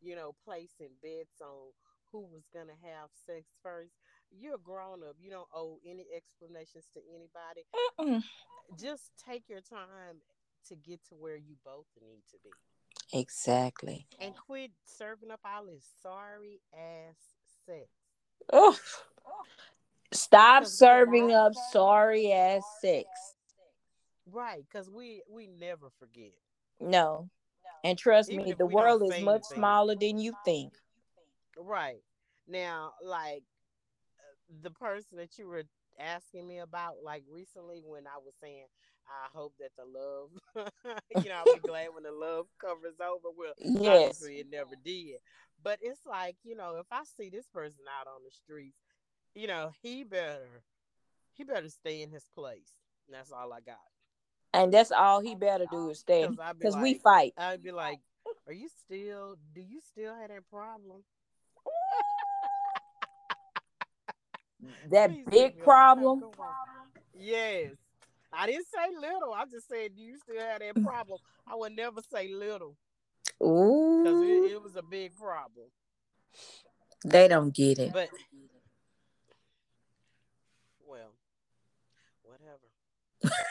[0.00, 1.72] you know, placing bets on
[2.10, 3.94] who was gonna have sex first.
[4.30, 5.16] You're a grown up.
[5.18, 7.64] You don't owe any explanations to anybody.
[7.98, 8.22] Mm-mm.
[8.78, 10.20] Just take your time
[10.68, 12.50] to get to where you both need to be.
[13.12, 14.06] Exactly.
[14.20, 17.16] And quit serving up all this sorry ass
[17.66, 17.88] sex.
[18.52, 18.76] Oh,
[20.12, 23.06] Stop serving up sorry ass sex.
[24.30, 26.32] Right, because we we never forget.
[26.80, 27.30] No.
[27.84, 30.74] And trust Even me, the world is much smaller than you think.
[31.58, 32.02] Right.
[32.46, 33.42] Now, like
[34.62, 35.64] the person that you were
[35.98, 38.66] asking me about, like recently when I was saying,
[39.08, 40.30] I hope that the love,
[41.10, 43.28] you know, I'll be glad when the love covers over.
[43.36, 44.04] Well, Yes.
[44.18, 45.16] obviously it never did.
[45.62, 48.78] But it's like, you know, if I see this person out on the streets,
[49.34, 50.62] you know, he better,
[51.34, 52.72] he better stay in his place.
[53.06, 53.76] And that's all I got.
[54.54, 56.26] And that's all he better do is stay.
[56.26, 57.34] 'Cause I'd be Because we fight.
[57.36, 58.00] I'd be like,
[58.46, 61.04] are you still, do you still have that problem?
[64.90, 66.22] That Please big problem.
[67.14, 67.76] Yes.
[68.32, 69.32] I didn't say little.
[69.34, 71.18] I just said, you still have that problem?
[71.46, 72.76] I would never say little
[73.38, 75.66] because it, it was a big problem.
[77.04, 77.92] They don't get it.
[77.92, 78.08] But,
[80.86, 81.12] well,
[82.22, 83.34] whatever.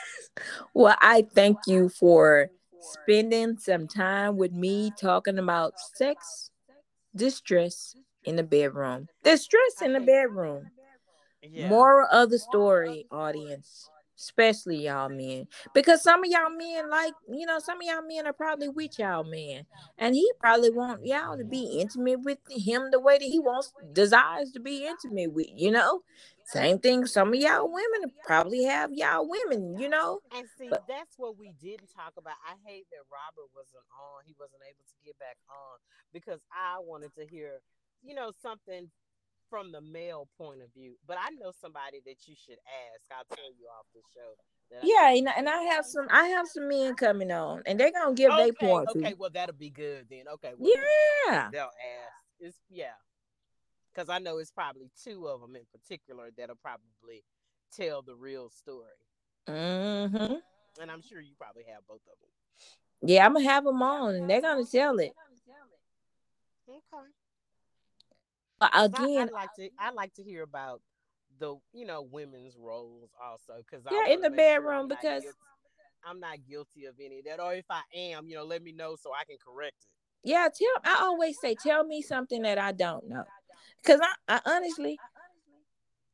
[0.74, 2.48] Well, I thank you for
[2.80, 6.50] spending some time with me talking about sex,
[7.14, 9.08] distress in the bedroom.
[9.22, 10.70] Distress in the bedroom.
[11.42, 11.68] Yeah.
[11.68, 13.90] Moral of the story, audience,
[14.22, 18.26] especially y'all men, because some of y'all men like you know some of y'all men
[18.26, 19.66] are probably with y'all man,
[19.98, 23.72] and he probably want y'all to be intimate with him the way that he wants
[23.92, 25.48] desires to be intimate with.
[25.54, 26.02] You know,
[26.44, 27.06] same thing.
[27.06, 29.78] Some of y'all women probably have y'all women.
[29.78, 32.36] You know, And see, But- that's what we didn't talk about.
[32.46, 34.24] I hate that Robert wasn't on.
[34.26, 35.78] He wasn't able to get back on
[36.12, 37.60] because I wanted to hear,
[38.02, 38.90] you know, something
[39.52, 40.94] from the male point of view.
[41.06, 43.02] But I know somebody that you should ask.
[43.14, 44.30] I'll tell you off the show.
[44.70, 47.62] that I yeah, and, you and I have some I have some men coming on,
[47.66, 48.88] and they're gonna give okay, their point.
[48.88, 49.04] of view.
[49.04, 50.22] Okay, well that'll be good then.
[50.32, 50.72] Okay, well,
[51.28, 51.50] Yeah.
[51.52, 52.16] they'll ask.
[52.40, 52.96] It's yeah,
[53.92, 57.22] because I know it's probably two of them in particular that'll probably
[57.76, 58.88] tell the real story,
[59.50, 60.34] Mm-hmm.
[60.80, 62.30] and I'm sure you probably have both of them.
[63.06, 65.12] Yeah, I'm gonna have them on, and they're gonna tell it.
[66.66, 67.08] Okay.
[68.62, 69.68] But I, again, I'd like to.
[69.76, 70.80] I'd like to hear about
[71.40, 75.24] the you know women's roles also because Yeah, in the bedroom, because-
[76.04, 78.72] I'm not guilty of any of that, or if I am, you know, let me
[78.72, 80.30] know so I can correct it.
[80.30, 80.68] yeah, tell.
[80.84, 83.24] I always say, tell me something that I don't know,
[83.82, 84.98] because I, I honestly,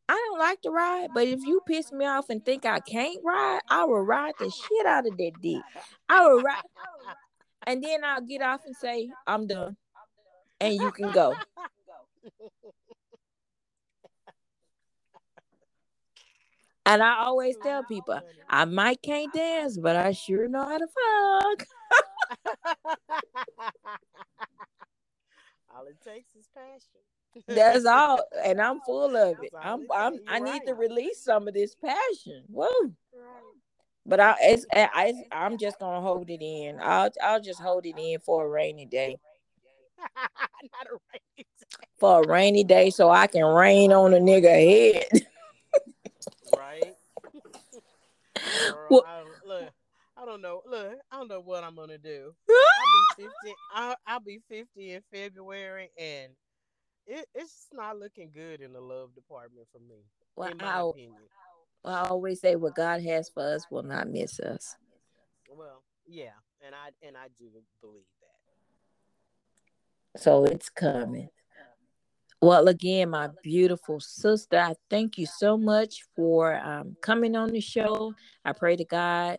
[0.09, 1.09] I don't like to ride.
[1.15, 4.51] But if you piss me off and think I can't ride, I will ride the
[4.51, 5.63] shit out of that dick.
[6.09, 6.63] I will ride,
[7.67, 9.77] and then I'll get off and say, I'm done,
[10.61, 11.35] and you can go.
[16.87, 18.19] And I always tell people,
[18.49, 21.67] I might can't dance, but I sure know how to fuck.
[25.77, 27.03] all it takes is passion.
[27.47, 29.53] That's all, and I'm full of it.
[29.61, 30.19] I'm, I'm.
[30.29, 32.45] I need to release some of this passion.
[32.49, 32.67] Whoa!
[33.13, 33.43] Right.
[34.07, 36.79] But I, it's, I, it's, I'm just gonna hold it in.
[36.81, 39.19] I'll, I'll just hold it in for a rainy day,
[40.17, 41.47] a race.
[41.99, 44.45] for a rainy day, so I can rain on a nigga
[45.13, 45.23] head.
[46.57, 46.95] right?
[48.65, 49.73] Girl, Well- I, don't- look,
[50.17, 50.63] I don't know.
[50.69, 52.35] Look, I don't know what I'm gonna do.
[52.51, 53.55] I'll be fifty.
[53.75, 56.33] I'll, I'll be fifty in February, and
[57.07, 60.03] it, it's not looking good in the love department for me,
[60.37, 61.15] well, in my I, opinion.
[61.85, 64.75] I always say, what God has for us will not miss us.
[65.49, 66.31] Well, yeah,
[66.67, 67.45] and I and I do
[67.81, 68.18] believe that.
[70.17, 71.29] So it's coming.
[72.41, 77.61] Well, again, my beautiful sister, I thank you so much for um, coming on the
[77.61, 78.15] show.
[78.45, 79.39] I pray to God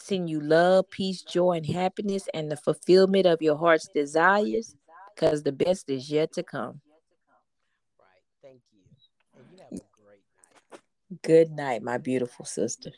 [0.00, 4.76] send you love, peace, joy, and happiness, and the fulfillment of your heart's desires,
[5.14, 6.80] because the best is yet to come.
[7.98, 8.22] Right.
[8.42, 8.80] Thank you,
[9.50, 11.22] you have a great night.
[11.22, 12.92] Good night, my beautiful sister.